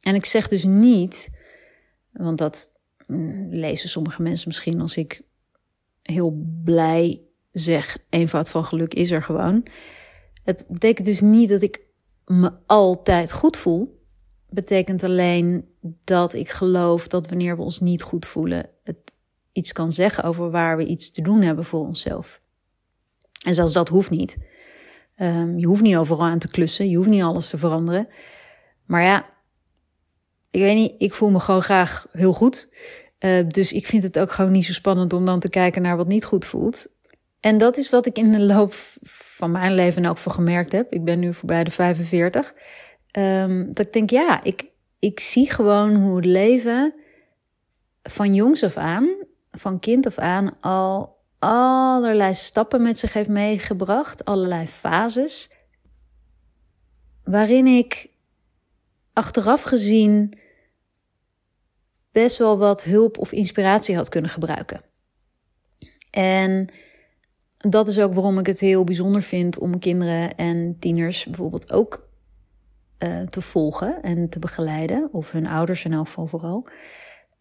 En 0.00 0.14
ik 0.14 0.24
zeg 0.24 0.48
dus 0.48 0.64
niet, 0.64 1.28
want 2.12 2.38
dat 2.38 2.72
mm, 3.06 3.48
lezen 3.50 3.88
sommige 3.88 4.22
mensen 4.22 4.48
misschien 4.48 4.80
als 4.80 4.96
ik 4.96 5.26
heel 6.12 6.46
blij 6.64 7.22
zeg: 7.52 7.98
eenvoud 8.08 8.48
van 8.48 8.64
geluk 8.64 8.94
is 8.94 9.10
er 9.10 9.22
gewoon. 9.22 9.66
Het 10.44 10.64
betekent 10.68 11.06
dus 11.06 11.20
niet 11.20 11.48
dat 11.48 11.62
ik 11.62 11.86
me 12.24 12.52
altijd 12.66 13.32
goed 13.32 13.56
voel. 13.56 14.02
Betekent 14.50 15.02
alleen 15.02 15.68
dat 16.04 16.34
ik 16.34 16.48
geloof 16.48 17.08
dat 17.08 17.28
wanneer 17.28 17.56
we 17.56 17.62
ons 17.62 17.80
niet 17.80 18.02
goed 18.02 18.26
voelen, 18.26 18.70
het 18.82 19.12
iets 19.52 19.72
kan 19.72 19.92
zeggen 19.92 20.24
over 20.24 20.50
waar 20.50 20.76
we 20.76 20.86
iets 20.86 21.10
te 21.10 21.22
doen 21.22 21.42
hebben 21.42 21.64
voor 21.64 21.86
onszelf. 21.86 22.40
En 23.44 23.54
zelfs 23.54 23.72
dat 23.72 23.88
hoeft 23.88 24.10
niet. 24.10 24.38
Um, 25.16 25.58
je 25.58 25.66
hoeft 25.66 25.82
niet 25.82 25.96
overal 25.96 26.26
aan 26.26 26.38
te 26.38 26.48
klussen, 26.48 26.88
je 26.88 26.96
hoeft 26.96 27.08
niet 27.08 27.22
alles 27.22 27.48
te 27.48 27.58
veranderen. 27.58 28.08
Maar 28.86 29.02
ja, 29.02 29.30
ik 30.50 30.60
weet 30.60 30.76
niet, 30.76 30.94
ik 30.98 31.14
voel 31.14 31.30
me 31.30 31.40
gewoon 31.40 31.62
graag 31.62 32.06
heel 32.10 32.32
goed. 32.32 32.68
Uh, 33.20 33.44
dus 33.48 33.72
ik 33.72 33.86
vind 33.86 34.02
het 34.02 34.18
ook 34.18 34.32
gewoon 34.32 34.52
niet 34.52 34.64
zo 34.64 34.72
spannend 34.72 35.12
om 35.12 35.24
dan 35.24 35.40
te 35.40 35.48
kijken 35.48 35.82
naar 35.82 35.96
wat 35.96 36.06
niet 36.06 36.24
goed 36.24 36.44
voelt. 36.44 36.86
En 37.40 37.58
dat 37.58 37.76
is 37.76 37.90
wat 37.90 38.06
ik 38.06 38.18
in 38.18 38.32
de 38.32 38.42
loop 38.42 38.74
van 39.38 39.50
mijn 39.50 39.74
leven 39.74 40.06
ook 40.06 40.18
voor 40.18 40.32
gemerkt 40.32 40.72
heb. 40.72 40.92
Ik 40.92 41.04
ben 41.04 41.18
nu 41.18 41.34
voorbij 41.34 41.64
de 41.64 41.70
45. 41.70 42.52
Um, 42.52 43.22
ehm, 43.22 43.66
dat 43.72 43.86
ik 43.86 43.92
denk, 43.92 44.10
ja, 44.10 44.42
ik, 44.42 44.64
ik 44.98 45.20
zie 45.20 45.50
gewoon 45.50 45.94
hoe 45.94 46.16
het 46.16 46.24
leven 46.24 46.94
van 48.02 48.34
jongs 48.34 48.64
af 48.64 48.76
aan, 48.76 49.08
van 49.50 49.78
kind 49.78 50.06
af 50.06 50.18
aan, 50.18 50.60
al 50.60 51.16
allerlei 51.38 52.34
stappen 52.34 52.82
met 52.82 52.98
zich 52.98 53.12
heeft 53.12 53.28
meegebracht, 53.28 54.24
allerlei 54.24 54.66
fases, 54.66 55.50
waarin 57.24 57.66
ik 57.66 58.10
achteraf 59.12 59.62
gezien 59.62 60.38
best 62.20 62.36
wel 62.36 62.58
wat 62.58 62.84
hulp 62.84 63.18
of 63.18 63.32
inspiratie 63.32 63.96
had 63.96 64.08
kunnen 64.08 64.30
gebruiken. 64.30 64.80
En 66.10 66.68
dat 67.58 67.88
is 67.88 68.00
ook 68.00 68.14
waarom 68.14 68.38
ik 68.38 68.46
het 68.46 68.60
heel 68.60 68.84
bijzonder 68.84 69.22
vind 69.22 69.58
om 69.58 69.78
kinderen 69.78 70.34
en 70.34 70.76
tieners 70.78 71.24
bijvoorbeeld 71.24 71.72
ook 71.72 72.08
uh, 72.98 73.22
te 73.22 73.40
volgen 73.40 74.02
en 74.02 74.28
te 74.28 74.38
begeleiden, 74.38 75.08
of 75.12 75.32
hun 75.32 75.46
ouders 75.46 75.84
in 75.84 75.92
elk 75.92 76.06
geval 76.06 76.26
vooral, 76.26 76.66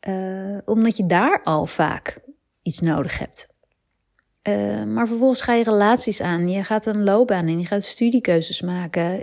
uh, 0.07 0.57
omdat 0.65 0.97
je 0.97 1.05
daar 1.05 1.43
al 1.43 1.65
vaak 1.65 2.19
iets 2.61 2.79
nodig 2.79 3.19
hebt. 3.19 3.47
Uh, 4.49 4.83
maar 4.83 5.07
vervolgens 5.07 5.41
ga 5.41 5.53
je 5.53 5.63
relaties 5.63 6.21
aan, 6.21 6.47
je 6.47 6.63
gaat 6.63 6.85
een 6.85 7.03
loopbaan 7.03 7.47
in, 7.47 7.59
je 7.59 7.65
gaat 7.65 7.83
studiekeuzes 7.83 8.61
maken, 8.61 9.21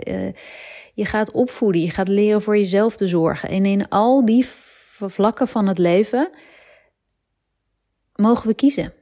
je 0.93 1.05
gaat 1.05 1.31
opvoeden, 1.31 1.81
je 1.81 1.89
gaat 1.89 2.07
leren 2.07 2.41
voor 2.41 2.57
jezelf 2.57 2.97
te 2.97 3.07
zorgen. 3.07 3.49
En 3.49 3.65
in 3.65 3.89
al 3.89 4.25
die 4.25 4.45
vlakken 4.99 5.47
van 5.47 5.67
het 5.67 5.77
leven 5.77 6.29
mogen 8.15 8.47
we 8.47 8.53
kiezen 8.53 8.93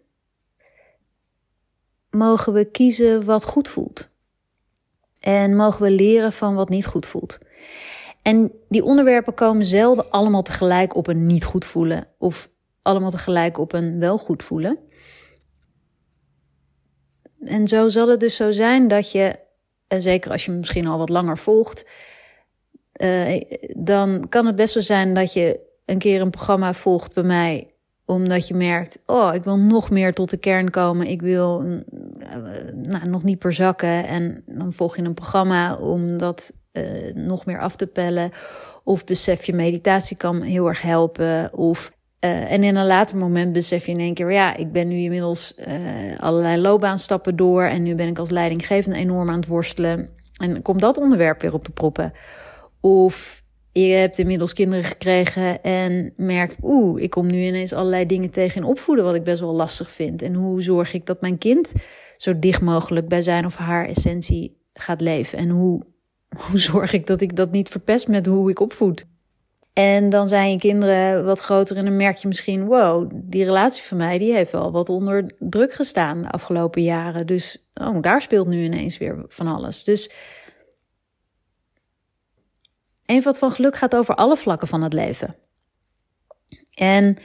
mogen 2.14 2.54
we 2.54 2.66
kiezen 2.66 3.26
wat 3.26 3.44
goed 3.44 3.68
voelt. 3.68 4.10
En 5.20 5.56
mogen 5.56 5.82
we 5.82 5.92
leren 5.92 6.34
van 6.34 6.56
wat 6.56 6.70
niet 6.70 6.86
goed 6.86 7.06
voelt. 7.06 7.38
En 8.22 8.52
die 8.70 8.84
onderwerpen 8.84 9.34
komen 9.34 9.66
zelden 9.66 10.10
allemaal 10.10 10.42
tegelijk 10.42 10.96
op 10.96 11.08
een 11.08 11.26
niet 11.26 11.44
goed 11.44 11.66
voelen. 11.66 12.08
Of 12.18 12.50
allemaal 12.82 13.10
tegelijk 13.10 13.58
op 13.58 13.74
een 13.74 14.00
wel 14.00 14.18
goed 14.18 14.44
voelen. 14.44 14.78
En 17.40 17.68
zo 17.68 17.90
zal 17.90 18.08
het 18.08 18.20
dus 18.20 18.36
zo 18.36 18.52
zijn 18.52 18.88
dat 18.88 19.12
je, 19.12 19.40
en 19.88 20.02
zeker 20.02 20.32
als 20.32 20.46
je 20.46 20.52
misschien 20.52 20.88
al 20.88 20.98
wat 20.98 21.10
langer 21.10 21.38
volgt, 21.38 21.86
uh, 23.02 23.42
dan 23.76 24.30
kan 24.30 24.46
het 24.46 24.56
best 24.56 24.74
wel 24.74 24.84
zijn 24.84 25.14
dat 25.14 25.34
je 25.34 25.60
een 25.86 25.98
keer 25.98 26.22
een 26.22 26.30
programma 26.30 26.74
volgt 26.74 27.14
bij 27.14 27.24
mij 27.24 27.68
omdat 28.06 28.48
je 28.48 28.54
merkt, 28.54 29.00
oh, 29.06 29.34
ik 29.34 29.44
wil 29.44 29.58
nog 29.58 29.90
meer 29.90 30.14
tot 30.14 30.30
de 30.30 30.38
kern 30.38 30.70
komen. 30.70 31.08
Ik 31.08 31.22
wil 31.22 31.62
mm, 31.62 31.84
eh, 32.20 32.38
nou, 32.74 33.08
nog 33.08 33.24
niet 33.24 33.40
per 33.40 33.54
zakken. 33.54 34.08
En 34.08 34.44
dan 34.46 34.74
volg 34.74 34.96
je 34.96 35.04
een 35.04 35.14
programma 35.14 35.76
om 35.76 36.18
dat 36.18 36.52
uh, 36.74 37.14
nog 37.14 37.46
meer 37.46 37.60
af 37.60 37.76
te 37.76 37.88
pellen. 37.88 38.32
Of 38.84 39.04
besef 39.04 39.46
je, 39.46 39.54
meditatie 39.54 40.18
kan 40.18 40.42
heel 40.42 40.68
erg 40.68 40.82
helpen. 40.82 41.54
Of, 41.54 41.92
uh, 42.20 42.52
en 42.52 42.64
in 42.64 42.76
een 42.76 42.86
later 42.86 43.18
moment 43.18 43.52
besef 43.52 43.86
je 43.86 43.92
in 43.92 44.00
één 44.00 44.14
keer, 44.14 44.32
ja, 44.32 44.56
ik 44.56 44.72
ben 44.72 44.88
nu 44.88 44.98
inmiddels 44.98 45.56
allerlei 46.18 46.62
loopbaanstappen 46.62 47.36
door. 47.36 47.64
En 47.64 47.84
nu 47.84 47.96
ben 47.96 48.08
ik 48.08 48.20
als 48.20 48.30
leidinggevende 48.30 48.98
enorm 48.98 49.30
aan 49.30 49.36
het 49.36 49.48
worstelen. 49.48 50.10
En 50.42 50.62
komt 50.62 50.80
dat 50.80 50.98
onderwerp 50.98 51.42
weer 51.42 51.54
op 51.54 51.66
de 51.66 51.72
proppen. 51.72 52.14
Of 52.82 53.43
je 53.74 53.94
hebt 53.94 54.18
inmiddels 54.18 54.54
kinderen 54.54 54.84
gekregen 54.84 55.64
en 55.64 56.14
merkt, 56.16 56.56
oeh, 56.62 57.02
ik 57.02 57.10
kom 57.10 57.28
nu 57.28 57.44
ineens 57.44 57.74
allerlei 57.74 58.06
dingen 58.06 58.30
tegen 58.30 58.62
in 58.62 58.68
opvoeden 58.68 59.06
wat 59.06 59.16
ik 59.16 59.24
best 59.24 59.40
wel 59.40 59.56
lastig 59.56 59.90
vind. 59.90 60.22
En 60.22 60.34
hoe 60.34 60.62
zorg 60.62 60.94
ik 60.94 61.06
dat 61.06 61.22
mijn 61.22 61.38
kind 61.38 61.74
zo 62.18 62.40
dicht 62.40 62.62
mogelijk 62.62 63.08
bij 63.08 63.22
zijn 63.22 63.46
of 63.46 63.56
haar 63.56 63.86
essentie 63.86 64.58
gaat 64.74 65.02
leven? 65.02 65.38
En 65.38 65.50
hoe, 65.50 65.86
hoe 66.50 66.60
zorg 66.60 66.94
ik 66.94 67.08
dat 67.08 67.22
ik 67.22 67.36
dat 67.36 67.52
niet 67.52 67.70
verpest 67.70 68.08
met 68.08 68.26
hoe 68.26 68.50
ik 68.50 68.60
opvoed? 68.60 69.06
En 69.74 70.10
dan 70.10 70.28
zijn 70.28 70.52
je 70.52 70.58
kinderen 70.58 71.26
wat 71.26 71.40
groter 71.40 71.78
en 71.78 71.86
dan 71.86 71.98
merk 71.98 72.18
je 72.18 72.28
misschien, 72.28 72.66
wow, 72.66 73.12
die 73.14 73.44
relatie 73.44 73.84
van 73.84 73.98
mij 73.98 74.18
die 74.18 74.34
heeft 74.34 74.52
wel 74.52 74.72
wat 74.72 74.90
onder 74.90 75.32
druk 75.38 75.74
gestaan 75.74 76.22
de 76.22 76.30
afgelopen 76.30 76.84
jaren. 76.84 77.28
Dus 77.28 77.66
oh, 77.74 78.02
daar 78.02 78.22
speelt 78.22 78.48
nu 78.48 78.64
ineens 78.64 78.98
weer 78.98 79.24
van 79.28 79.48
alles. 79.48 79.84
Dus 79.84 80.12
Eenvoud 83.06 83.38
van 83.38 83.52
geluk 83.52 83.76
gaat 83.76 83.96
over 83.96 84.16
alle 84.16 84.38
vlakken 84.38 84.68
van 84.68 84.82
het 84.82 84.94
leven. 84.94 85.36
En 86.74 87.18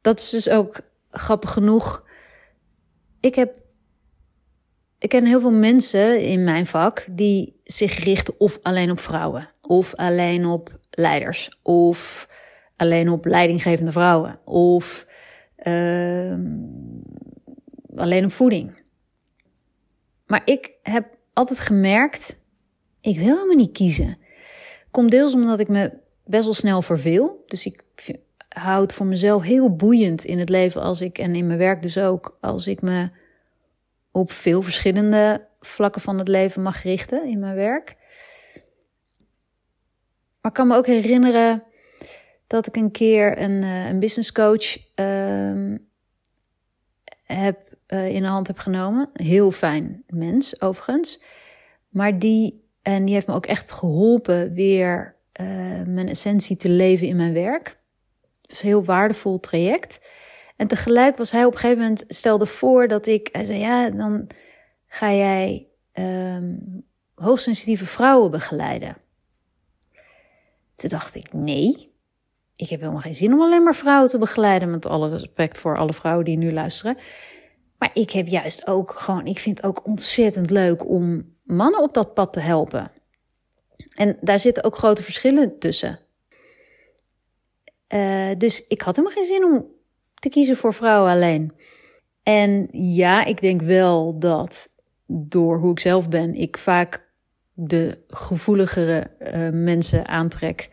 dat 0.00 0.18
is 0.18 0.30
dus 0.30 0.48
ook 0.48 0.80
grappig 1.10 1.50
genoeg. 1.50 2.04
Ik 3.20 3.34
heb. 3.34 3.64
Ik 4.98 5.08
ken 5.08 5.24
heel 5.24 5.40
veel 5.40 5.52
mensen 5.52 6.22
in 6.22 6.44
mijn 6.44 6.66
vak 6.66 7.06
die 7.10 7.60
zich 7.64 8.04
richten 8.04 8.40
of 8.40 8.58
alleen 8.62 8.90
op 8.90 9.00
vrouwen, 9.00 9.50
of 9.60 9.94
alleen 9.94 10.46
op 10.46 10.78
leiders, 10.90 11.58
of 11.62 12.28
alleen 12.76 13.10
op 13.10 13.24
leidinggevende 13.24 13.92
vrouwen, 13.92 14.38
of 14.44 15.06
uh, 15.66 16.38
alleen 17.96 18.24
op 18.24 18.32
voeding. 18.32 18.82
Maar 20.26 20.42
ik 20.44 20.74
heb 20.82 21.16
altijd 21.32 21.58
gemerkt, 21.58 22.38
ik 23.00 23.16
wil 23.16 23.34
helemaal 23.34 23.56
niet 23.56 23.72
kiezen. 23.72 24.18
Komt 24.96 25.10
deels 25.10 25.34
omdat 25.34 25.58
ik 25.58 25.68
me 25.68 25.92
best 26.24 26.44
wel 26.44 26.54
snel 26.54 26.82
verveel. 26.82 27.44
Dus 27.46 27.66
ik 27.66 27.84
hou 28.48 28.82
het 28.82 28.92
voor 28.92 29.06
mezelf 29.06 29.42
heel 29.42 29.76
boeiend 29.76 30.24
in 30.24 30.38
het 30.38 30.48
leven 30.48 30.82
als 30.82 31.00
ik, 31.00 31.18
en 31.18 31.34
in 31.34 31.46
mijn 31.46 31.58
werk 31.58 31.82
dus 31.82 31.98
ook, 31.98 32.38
als 32.40 32.66
ik 32.66 32.82
me 32.82 33.10
op 34.10 34.30
veel 34.30 34.62
verschillende 34.62 35.46
vlakken 35.60 36.00
van 36.00 36.18
het 36.18 36.28
leven 36.28 36.62
mag 36.62 36.82
richten 36.82 37.24
in 37.24 37.38
mijn 37.38 37.54
werk. 37.54 37.96
Maar 40.40 40.50
ik 40.50 40.52
kan 40.52 40.66
me 40.66 40.76
ook 40.76 40.86
herinneren 40.86 41.62
dat 42.46 42.66
ik 42.66 42.76
een 42.76 42.90
keer 42.90 43.40
een, 43.40 43.62
uh, 43.62 43.88
een 43.88 43.98
business 43.98 44.32
coach 44.32 44.76
uh, 44.76 45.74
heb, 47.22 47.58
uh, 47.88 48.08
in 48.08 48.22
de 48.22 48.28
hand 48.28 48.46
heb 48.46 48.58
genomen. 48.58 49.10
Heel 49.12 49.50
fijn 49.50 50.02
mens, 50.06 50.60
overigens. 50.60 51.22
Maar 51.88 52.18
die 52.18 52.64
en 52.86 53.04
die 53.04 53.14
heeft 53.14 53.26
me 53.26 53.34
ook 53.34 53.46
echt 53.46 53.72
geholpen 53.72 54.52
weer 54.52 55.16
uh, 55.40 55.46
mijn 55.86 56.08
essentie 56.08 56.56
te 56.56 56.70
leven 56.70 57.06
in 57.06 57.16
mijn 57.16 57.32
werk. 57.32 57.78
Dus 58.40 58.62
een 58.62 58.68
heel 58.68 58.84
waardevol 58.84 59.40
traject. 59.40 60.00
En 60.56 60.66
tegelijk 60.66 61.16
was 61.16 61.30
hij 61.30 61.44
op 61.44 61.52
een 61.52 61.58
gegeven 61.58 61.82
moment, 61.82 62.04
stelde 62.08 62.46
voor 62.46 62.88
dat 62.88 63.06
ik, 63.06 63.28
hij 63.32 63.44
zei 63.44 63.58
ja, 63.58 63.90
dan 63.90 64.26
ga 64.86 65.12
jij 65.12 65.66
um, 65.92 66.84
hoogsensitieve 67.14 67.86
vrouwen 67.86 68.30
begeleiden. 68.30 68.96
Toen 70.74 70.90
dacht 70.90 71.14
ik, 71.14 71.32
nee, 71.32 71.92
ik 72.56 72.68
heb 72.68 72.80
helemaal 72.80 73.00
geen 73.00 73.14
zin 73.14 73.32
om 73.32 73.40
alleen 73.40 73.62
maar 73.62 73.74
vrouwen 73.74 74.10
te 74.10 74.18
begeleiden. 74.18 74.70
Met 74.70 74.86
alle 74.86 75.08
respect 75.08 75.58
voor 75.58 75.76
alle 75.76 75.92
vrouwen 75.92 76.24
die 76.24 76.38
nu 76.38 76.52
luisteren. 76.52 76.96
Maar 77.78 77.90
ik 77.94 78.10
heb 78.10 78.26
juist 78.26 78.66
ook 78.66 78.90
gewoon, 78.90 79.26
ik 79.26 79.38
vind 79.38 79.56
het 79.56 79.66
ook 79.66 79.86
ontzettend 79.86 80.50
leuk 80.50 80.88
om 80.88 81.34
mannen 81.42 81.82
op 81.82 81.94
dat 81.94 82.14
pad 82.14 82.32
te 82.32 82.40
helpen. 82.40 82.90
En 83.94 84.16
daar 84.20 84.38
zitten 84.38 84.64
ook 84.64 84.76
grote 84.76 85.02
verschillen 85.02 85.58
tussen. 85.58 85.98
Uh, 87.94 88.30
dus 88.38 88.66
ik 88.66 88.80
had 88.80 88.96
helemaal 88.96 89.16
geen 89.16 89.26
zin 89.34 89.44
om 89.44 89.66
te 90.14 90.28
kiezen 90.28 90.56
voor 90.56 90.74
vrouwen 90.74 91.10
alleen. 91.10 91.52
En 92.22 92.68
ja, 92.72 93.24
ik 93.24 93.40
denk 93.40 93.62
wel 93.62 94.18
dat 94.18 94.68
door 95.06 95.58
hoe 95.58 95.70
ik 95.70 95.80
zelf 95.80 96.08
ben, 96.08 96.34
ik 96.34 96.58
vaak 96.58 97.08
de 97.52 97.98
gevoeligere 98.08 99.10
uh, 99.20 99.48
mensen 99.52 100.08
aantrek. 100.08 100.70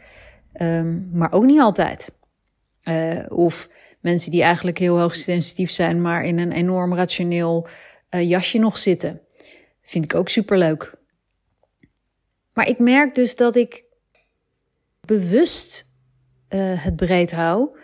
Um, 0.62 1.10
maar 1.14 1.32
ook 1.32 1.44
niet 1.44 1.60
altijd. 1.60 2.12
Uh, 2.84 3.26
of 3.28 3.70
mensen 4.04 4.32
die 4.32 4.44
eigenlijk 4.44 4.78
heel 4.78 5.00
hoog 5.00 5.16
sensitief 5.16 5.72
zijn, 5.72 6.02
maar 6.02 6.26
in 6.26 6.40
een 6.40 6.52
enorm 6.52 6.96
rationeel 6.96 7.68
jasje 8.10 8.58
nog 8.58 8.78
zitten. 8.78 9.22
Vind 9.82 10.04
ik 10.04 10.16
ook 10.16 10.30
superleuk. 10.30 10.96
Maar 12.54 12.68
ik 12.68 12.80
merk 12.80 13.16
dus 13.16 13.36
dat 13.36 13.56
ik 13.56 13.84
bewust 15.02 15.90
uh, 16.50 16.84
het 16.84 16.96
breed 16.96 17.32
hou. 17.32 17.78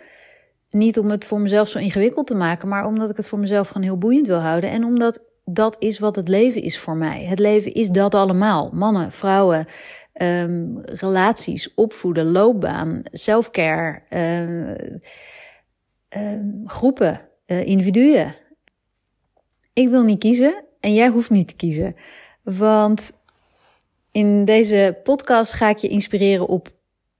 Niet 0.70 0.98
om 0.98 1.10
het 1.10 1.24
voor 1.24 1.40
mezelf 1.40 1.68
zo 1.68 1.78
ingewikkeld 1.78 2.26
te 2.26 2.34
maken, 2.34 2.68
maar 2.68 2.86
omdat 2.86 3.10
ik 3.10 3.16
het 3.16 3.26
voor 3.26 3.38
mezelf 3.38 3.68
gewoon 3.68 3.82
heel 3.82 3.98
boeiend 3.98 4.26
wil 4.26 4.38
houden. 4.38 4.70
En 4.70 4.84
omdat 4.84 5.24
dat 5.44 5.76
is 5.78 5.98
wat 5.98 6.16
het 6.16 6.28
leven 6.28 6.62
is 6.62 6.78
voor 6.78 6.96
mij. 6.96 7.24
Het 7.24 7.38
leven 7.38 7.74
is 7.74 7.88
dat 7.88 8.14
allemaal. 8.14 8.70
Mannen, 8.72 9.12
vrouwen, 9.12 9.66
um, 10.22 10.80
relaties, 10.80 11.74
opvoeden, 11.74 12.30
loopbaan, 12.30 13.02
selfcare, 13.04 14.02
um, 14.10 14.98
um, 16.16 16.62
groepen, 16.64 17.28
uh, 17.46 17.66
individuen. 17.66 18.36
Ik 19.72 19.88
wil 19.88 20.02
niet 20.02 20.18
kiezen 20.18 20.64
en 20.80 20.94
jij 20.94 21.08
hoeft 21.08 21.30
niet 21.30 21.48
te 21.48 21.56
kiezen. 21.56 21.96
Want 22.42 23.12
in 24.10 24.44
deze 24.44 25.00
podcast 25.02 25.52
ga 25.52 25.68
ik 25.68 25.78
je 25.78 25.88
inspireren 25.88 26.48
op 26.48 26.68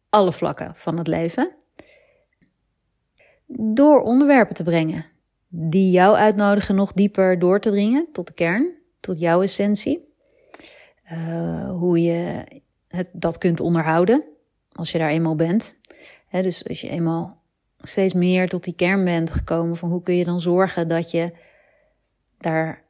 alle 0.09 0.33
vlakken 0.33 0.75
van 0.75 0.99
het 0.99 1.07
leven. 1.07 1.51
Door 3.47 4.03
onderwerpen 4.03 4.55
te 4.55 4.63
brengen 4.63 5.07
die 5.49 5.91
jou 5.91 6.17
uitnodigen 6.17 6.75
nog 6.75 6.93
dieper 6.93 7.39
door 7.39 7.61
te 7.61 7.71
dringen 7.71 8.09
tot 8.13 8.27
de 8.27 8.33
kern, 8.33 8.75
tot 9.01 9.21
jouw 9.21 9.43
essentie. 9.43 10.09
Uh, 11.13 11.71
hoe 11.71 12.03
je 12.03 12.45
het, 12.89 13.09
dat 13.13 13.39
kunt 13.39 13.61
onderhouden 13.61 14.25
als 14.73 14.91
je 14.93 14.99
daar 14.99 15.11
eenmaal 15.11 15.35
bent. 15.35 15.77
dus 16.31 16.69
als 16.69 16.81
je 16.81 16.89
eenmaal 16.89 17.40
steeds 17.83 18.13
meer 18.13 18.49
tot 18.49 18.65
die 18.65 18.75
kern 18.75 19.05
bent 19.05 19.31
gekomen 19.31 19.77
van 19.77 19.91
hoe 19.91 20.03
kun 20.03 20.15
je 20.15 20.25
dan 20.25 20.41
zorgen 20.41 20.89
dat 20.89 21.11
je 21.11 21.33
daar 22.39 22.83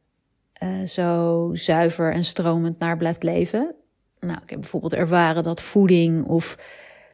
uh, 0.62 0.87
zo 0.87 1.50
zuiver 1.53 2.12
en 2.12 2.24
stromend 2.24 2.79
naar 2.79 2.96
blijft 2.96 3.22
leven. 3.22 3.74
Nou, 4.20 4.38
ik 4.42 4.50
heb 4.50 4.61
bijvoorbeeld 4.61 4.94
ervaren 4.94 5.42
dat 5.42 5.61
voeding 5.61 6.24
of 6.24 6.57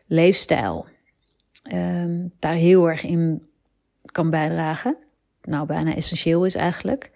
leefstijl 0.07 0.87
um, 1.73 2.33
daar 2.39 2.55
heel 2.55 2.89
erg 2.89 3.05
in 3.05 3.47
kan 4.05 4.31
bijdragen. 4.31 4.97
Nou, 5.43 5.67
bijna 5.67 5.95
essentieel 5.95 6.45
is 6.45 6.55
eigenlijk. 6.55 7.11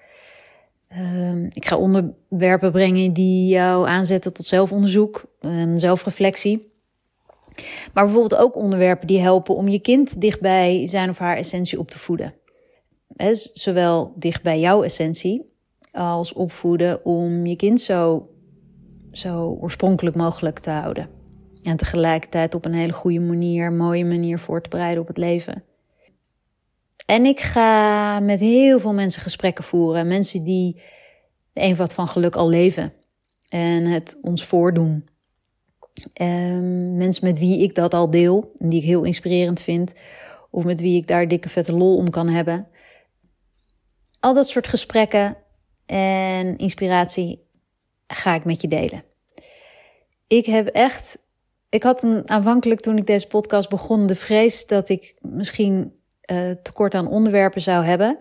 Um, 0.99 1.45
ik 1.51 1.67
ga 1.67 1.77
onderwerpen 1.77 2.73
brengen 2.73 3.13
die 3.13 3.49
jou 3.49 3.89
aanzetten 3.89 4.33
tot 4.33 4.47
zelfonderzoek 4.47 5.25
en 5.41 5.79
zelfreflectie. 5.79 6.70
Maar 7.95 8.05
bijvoorbeeld 8.05 8.41
ook 8.41 8.57
onderwerpen 8.57 9.07
die 9.07 9.21
helpen 9.21 9.55
om 9.55 9.69
je 9.69 9.81
kind 9.81 10.21
dichtbij 10.21 10.87
zijn 10.87 11.09
of 11.11 11.19
haar 11.19 11.37
essentie 11.37 11.79
op 11.79 11.91
te 11.91 11.99
voeden. 11.99 12.35
Zowel 13.53 14.13
dicht 14.17 14.43
bij 14.43 14.61
jouw 14.61 14.83
essentie 14.83 15.51
als 15.93 16.33
opvoeden 16.33 17.05
om 17.05 17.47
je 17.47 17.57
kind 17.57 17.81
zo, 17.81 18.29
zo 19.13 19.59
oorspronkelijk 19.61 20.17
mogelijk 20.17 20.59
te 20.59 20.71
houden. 20.71 21.09
En 21.63 21.77
tegelijkertijd 21.77 22.55
op 22.55 22.65
een 22.65 22.75
hele 22.75 22.93
goede 22.93 23.21
manier, 23.21 23.73
mooie 23.73 24.05
manier 24.05 24.39
voor 24.39 24.63
te 24.63 24.69
bereiden 24.69 25.03
op 25.03 25.09
het 25.09 25.19
leven. 25.19 25.65
En 27.07 27.25
ik 27.25 27.41
ga 27.41 28.21
met 28.21 28.41
heel 28.41 28.81
veel 28.81 28.95
mensen 28.95 29.23
gesprekken 29.23 29.65
voeren. 29.65 30.07
Mensen 30.07 30.45
die 30.45 30.81
de 31.53 31.61
eenvoud 31.61 31.93
van 31.93 32.09
geluk 32.09 32.37
al 32.37 32.49
leven. 32.49 32.93
En 33.49 33.85
het 33.85 34.19
ons 34.23 34.45
voordoen. 34.45 35.09
Um, 36.23 36.97
mensen 36.97 37.27
met 37.27 37.39
wie 37.39 37.63
ik 37.63 37.75
dat 37.75 37.95
al 37.95 38.11
deel. 38.11 38.53
En 38.57 38.69
die 38.69 38.79
ik 38.79 38.87
heel 38.87 39.05
inspirerend 39.05 39.61
vind. 39.61 39.95
Of 40.51 40.65
met 40.65 40.81
wie 40.81 40.97
ik 40.97 41.07
daar 41.07 41.29
dikke 41.29 41.49
vette 41.49 41.73
lol 41.73 41.97
om 41.97 42.11
kan 42.11 42.29
hebben. 42.29 42.69
Al 44.21 44.35
dat 44.35 44.49
soort 44.49 44.69
gesprekken 44.69 45.37
en 45.87 46.57
inspiratie 46.57 47.47
ga 48.07 48.35
ik 48.35 48.45
met 48.45 48.61
je 48.61 48.69
delen. 48.69 49.05
Ik 50.27 50.47
heb 50.47 50.67
echt. 50.67 51.19
Ik 51.69 51.83
had 51.83 52.03
een, 52.03 52.29
aanvankelijk 52.31 52.81
toen 52.81 52.97
ik 52.97 53.07
deze 53.07 53.27
podcast 53.27 53.69
begon 53.69 54.07
de 54.07 54.15
vrees 54.15 54.67
dat 54.67 54.89
ik 54.89 55.15
misschien 55.21 55.93
uh, 56.33 56.51
tekort 56.63 56.95
aan 56.95 57.09
onderwerpen 57.09 57.61
zou 57.61 57.85
hebben. 57.85 58.17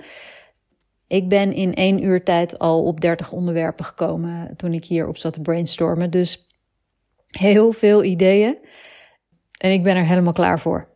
Ik 1.08 1.29
ben 1.29 1.53
in 1.53 1.73
één 1.73 2.03
uur 2.03 2.23
tijd 2.23 2.60
al 2.60 2.84
op 2.84 3.01
30 3.01 3.32
onderwerpen 3.32 3.86
gekomen 3.86 4.55
toen 4.55 4.73
ik 4.73 4.86
hierop 4.86 5.17
zat 5.17 5.34
te 5.34 5.41
brainstormen. 5.41 6.10
Dus 6.10 6.48
heel 7.37 7.71
veel 7.71 8.03
ideeën. 8.03 8.57
En 9.57 9.71
ik 9.71 9.83
ben 9.83 9.95
er 9.95 10.05
helemaal 10.05 10.33
klaar 10.33 10.59
voor. 10.59 10.87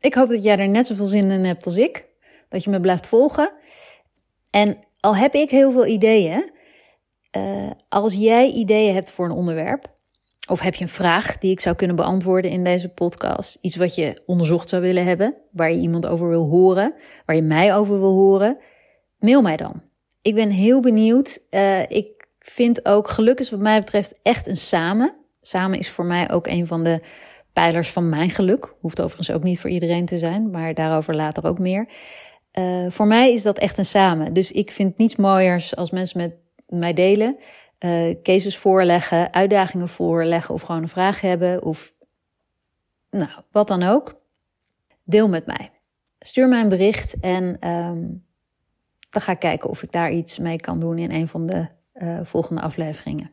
Ik 0.00 0.14
hoop 0.14 0.28
dat 0.28 0.42
jij 0.42 0.58
er 0.58 0.68
net 0.68 0.86
zoveel 0.86 1.06
zin 1.06 1.30
in 1.30 1.44
hebt 1.44 1.64
als 1.64 1.76
ik. 1.76 2.08
Dat 2.48 2.64
je 2.64 2.70
me 2.70 2.80
blijft 2.80 3.06
volgen. 3.06 3.52
En 4.50 4.78
al 5.00 5.16
heb 5.16 5.34
ik 5.34 5.50
heel 5.50 5.72
veel 5.72 5.86
ideeën, 5.86 6.52
uh, 7.36 7.70
als 7.88 8.14
jij 8.14 8.50
ideeën 8.50 8.94
hebt 8.94 9.10
voor 9.10 9.24
een 9.24 9.30
onderwerp, 9.30 9.92
of 10.48 10.60
heb 10.60 10.74
je 10.74 10.82
een 10.82 10.88
vraag 10.88 11.38
die 11.38 11.50
ik 11.50 11.60
zou 11.60 11.76
kunnen 11.76 11.96
beantwoorden 11.96 12.50
in 12.50 12.64
deze 12.64 12.88
podcast? 12.88 13.58
Iets 13.60 13.76
wat 13.76 13.94
je 13.94 14.22
onderzocht 14.26 14.68
zou 14.68 14.82
willen 14.82 15.04
hebben, 15.04 15.34
waar 15.50 15.72
je 15.72 15.80
iemand 15.80 16.06
over 16.06 16.28
wil 16.28 16.48
horen, 16.48 16.94
waar 17.26 17.36
je 17.36 17.42
mij 17.42 17.76
over 17.76 18.00
wil 18.00 18.12
horen? 18.12 18.58
Mail 19.18 19.42
mij 19.42 19.56
dan. 19.56 19.82
Ik 20.22 20.34
ben 20.34 20.50
heel 20.50 20.80
benieuwd. 20.80 21.38
Uh, 21.50 21.90
ik 21.90 22.13
vind 22.50 22.86
ook 22.86 23.08
geluk 23.08 23.40
is 23.40 23.50
wat 23.50 23.60
mij 23.60 23.78
betreft 23.78 24.18
echt 24.22 24.46
een 24.46 24.56
samen. 24.56 25.14
Samen 25.42 25.78
is 25.78 25.90
voor 25.90 26.04
mij 26.04 26.30
ook 26.30 26.46
een 26.46 26.66
van 26.66 26.84
de 26.84 27.00
pijlers 27.52 27.90
van 27.90 28.08
mijn 28.08 28.30
geluk. 28.30 28.74
Hoeft 28.80 29.02
overigens 29.02 29.30
ook 29.30 29.42
niet 29.42 29.60
voor 29.60 29.70
iedereen 29.70 30.06
te 30.06 30.18
zijn, 30.18 30.50
maar 30.50 30.74
daarover 30.74 31.14
later 31.14 31.46
ook 31.46 31.58
meer. 31.58 31.88
Uh, 32.52 32.90
voor 32.90 33.06
mij 33.06 33.32
is 33.32 33.42
dat 33.42 33.58
echt 33.58 33.78
een 33.78 33.84
samen. 33.84 34.32
Dus 34.32 34.52
ik 34.52 34.70
vind 34.70 34.98
niets 34.98 35.16
mooiers 35.16 35.76
als 35.76 35.90
mensen 35.90 36.18
met 36.18 36.34
mij 36.66 36.92
delen 36.92 37.36
uh, 37.84 38.14
cases 38.22 38.58
voorleggen, 38.58 39.32
uitdagingen 39.32 39.88
voorleggen 39.88 40.54
of 40.54 40.62
gewoon 40.62 40.82
een 40.82 40.88
vraag 40.88 41.20
hebben 41.20 41.62
of 41.62 41.92
nou, 43.10 43.30
wat 43.50 43.68
dan 43.68 43.82
ook. 43.82 44.20
Deel 45.04 45.28
met 45.28 45.46
mij. 45.46 45.70
Stuur 46.18 46.48
mij 46.48 46.60
een 46.60 46.68
bericht 46.68 47.20
en 47.20 47.68
um, 47.68 48.24
dan 49.10 49.22
ga 49.22 49.32
ik 49.32 49.38
kijken 49.38 49.70
of 49.70 49.82
ik 49.82 49.92
daar 49.92 50.12
iets 50.12 50.38
mee 50.38 50.56
kan 50.56 50.80
doen 50.80 50.98
in 50.98 51.10
een 51.10 51.28
van 51.28 51.46
de 51.46 51.66
uh, 51.94 52.18
volgende 52.22 52.62
afleveringen. 52.62 53.30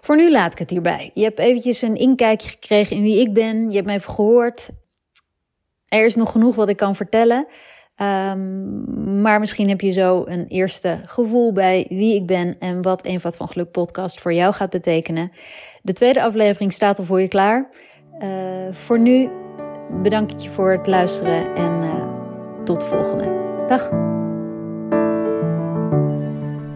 Voor 0.00 0.16
nu 0.16 0.30
laat 0.30 0.52
ik 0.52 0.58
het 0.58 0.70
hierbij. 0.70 1.10
Je 1.14 1.22
hebt 1.22 1.38
eventjes 1.38 1.82
een 1.82 1.96
inkijkje 1.96 2.48
gekregen 2.48 2.96
in 2.96 3.02
wie 3.02 3.20
ik 3.20 3.32
ben. 3.32 3.68
Je 3.68 3.74
hebt 3.74 3.86
mij 3.86 3.94
even 3.94 4.12
gehoord. 4.12 4.70
Er 5.88 6.04
is 6.04 6.14
nog 6.14 6.32
genoeg 6.32 6.54
wat 6.54 6.68
ik 6.68 6.76
kan 6.76 6.96
vertellen. 6.96 7.46
Um, 8.00 9.20
maar 9.22 9.40
misschien 9.40 9.68
heb 9.68 9.80
je 9.80 9.92
zo 9.92 10.24
een 10.26 10.46
eerste 10.46 11.00
gevoel 11.04 11.52
bij 11.52 11.86
wie 11.88 12.14
ik 12.14 12.26
ben 12.26 12.58
en 12.58 12.82
wat 12.82 13.04
Eenvoud 13.04 13.36
van 13.36 13.48
Geluk 13.48 13.70
podcast 13.70 14.20
voor 14.20 14.32
jou 14.32 14.54
gaat 14.54 14.70
betekenen. 14.70 15.32
De 15.82 15.92
tweede 15.92 16.22
aflevering 16.22 16.72
staat 16.72 16.98
al 16.98 17.04
voor 17.04 17.20
je 17.20 17.28
klaar. 17.28 17.70
Uh, 18.18 18.28
voor 18.72 18.98
nu 18.98 19.30
bedank 20.02 20.32
ik 20.32 20.38
je 20.38 20.50
voor 20.50 20.72
het 20.72 20.86
luisteren 20.86 21.54
en 21.54 21.82
uh, 21.82 22.64
tot 22.64 22.80
de 22.80 22.86
volgende. 22.86 23.64
Dag. 23.66 24.22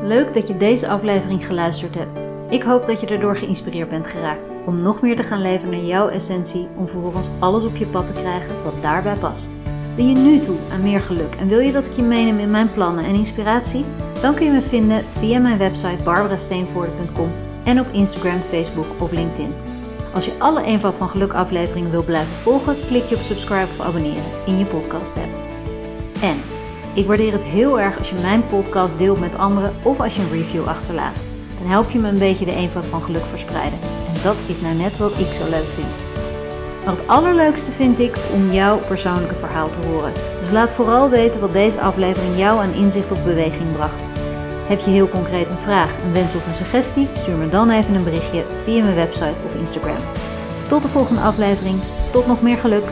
Leuk 0.09 0.35
dat 0.35 0.49
je 0.49 0.57
deze 0.57 0.89
aflevering 0.89 1.47
geluisterd 1.47 1.95
hebt. 1.95 2.27
Ik 2.51 2.63
hoop 2.63 2.87
dat 2.87 3.01
je 3.01 3.07
erdoor 3.07 3.37
geïnspireerd 3.37 3.89
bent 3.89 4.07
geraakt 4.07 4.51
om 4.67 4.83
nog 4.83 5.03
meer 5.03 5.17
te 5.17 5.23
gaan 5.23 5.41
leven 5.41 5.71
naar 5.71 5.81
jouw 5.81 6.09
essentie, 6.09 6.69
om 6.77 6.89
vervolgens 6.89 7.29
alles 7.39 7.65
op 7.65 7.77
je 7.77 7.87
pad 7.87 8.07
te 8.07 8.13
krijgen 8.13 8.63
wat 8.65 8.83
daarbij 8.83 9.17
past. 9.17 9.59
Ben 9.97 10.09
je 10.09 10.15
nu 10.15 10.39
toe 10.39 10.57
aan 10.73 10.83
meer 10.83 11.01
geluk 11.01 11.35
en 11.35 11.49
wil 11.49 11.59
je 11.59 11.73
dat 11.73 11.87
ik 11.87 11.93
je 11.93 12.03
meeneem 12.03 12.39
in 12.39 12.51
mijn 12.51 12.73
plannen 12.73 13.05
en 13.05 13.15
inspiratie? 13.15 13.85
Dan 14.21 14.35
kun 14.35 14.45
je 14.45 14.53
me 14.53 14.63
vinden 14.63 15.05
via 15.05 15.39
mijn 15.39 15.59
website 15.59 16.03
barbarasteenvoorde.com 16.05 17.31
en 17.65 17.81
op 17.81 17.87
Instagram, 17.93 18.41
Facebook 18.41 18.87
of 18.99 19.13
LinkedIn. 19.13 19.55
Als 20.15 20.25
je 20.25 20.39
alle 20.39 20.63
Eenvoud 20.63 20.97
van 20.97 21.09
Geluk 21.09 21.33
afleveringen 21.33 21.91
wil 21.91 22.05
blijven 22.05 22.35
volgen, 22.35 22.77
klik 22.87 23.05
je 23.05 23.15
op 23.15 23.21
subscribe 23.21 23.69
of 23.79 23.81
abonneren 23.81 24.25
in 24.47 24.59
je 24.59 24.65
podcast 24.65 25.17
app. 25.17 25.49
En 26.23 26.37
ik 26.95 27.07
waardeer 27.07 27.33
het 27.33 27.45
heel 27.45 27.81
erg 27.81 27.99
als 27.99 28.11
je 28.11 28.17
mijn 28.23 28.47
podcast 28.47 28.99
deelt 28.99 29.21
met 29.21 29.39
anderen 29.39 29.75
of 29.83 30.01
als 30.01 30.17
je 30.17 30.23
een 30.23 30.31
review 30.31 30.67
achterlaat. 30.67 31.27
Dan 31.59 31.71
help 31.71 31.91
je 31.91 31.99
me 31.99 32.09
een 32.09 32.19
beetje 32.19 32.45
de 32.45 32.55
eenvoud 32.55 32.89
van 32.89 33.03
geluk 33.03 33.25
verspreiden. 33.25 33.79
En 34.15 34.23
dat 34.23 34.37
is 34.47 34.61
nou 34.61 34.75
net 34.75 34.97
wat 34.97 35.19
ik 35.19 35.33
zo 35.33 35.49
leuk 35.49 35.69
vind. 35.75 36.19
Maar 36.85 36.97
het 36.97 37.07
allerleukste 37.07 37.71
vind 37.71 38.01
ik 38.01 38.17
om 38.33 38.53
jouw 38.53 38.79
persoonlijke 38.79 39.35
verhaal 39.35 39.71
te 39.71 39.87
horen. 39.87 40.13
Dus 40.41 40.51
laat 40.51 40.73
vooral 40.73 41.11
weten 41.11 41.41
wat 41.41 41.53
deze 41.53 41.81
aflevering 41.81 42.39
jou 42.39 42.61
aan 42.61 42.73
inzicht 42.73 43.13
of 43.13 43.25
beweging 43.25 43.73
bracht. 43.73 44.07
Heb 44.67 44.81
je 44.81 44.91
heel 44.91 45.09
concreet 45.09 45.51
een 45.51 45.59
vraag, 45.59 45.97
een 46.05 46.13
wens 46.13 46.35
of 46.35 46.47
een 46.47 46.55
suggestie? 46.55 47.09
Stuur 47.13 47.37
me 47.37 47.49
dan 47.49 47.71
even 47.71 47.95
een 47.95 48.05
berichtje 48.05 48.45
via 48.63 48.83
mijn 48.83 48.95
website 48.95 49.41
of 49.45 49.55
Instagram. 49.55 49.97
Tot 50.69 50.83
de 50.83 50.89
volgende 50.89 51.21
aflevering. 51.21 51.81
Tot 52.13 52.27
nog 52.27 52.43
meer 52.43 52.59
geluk. 52.59 52.85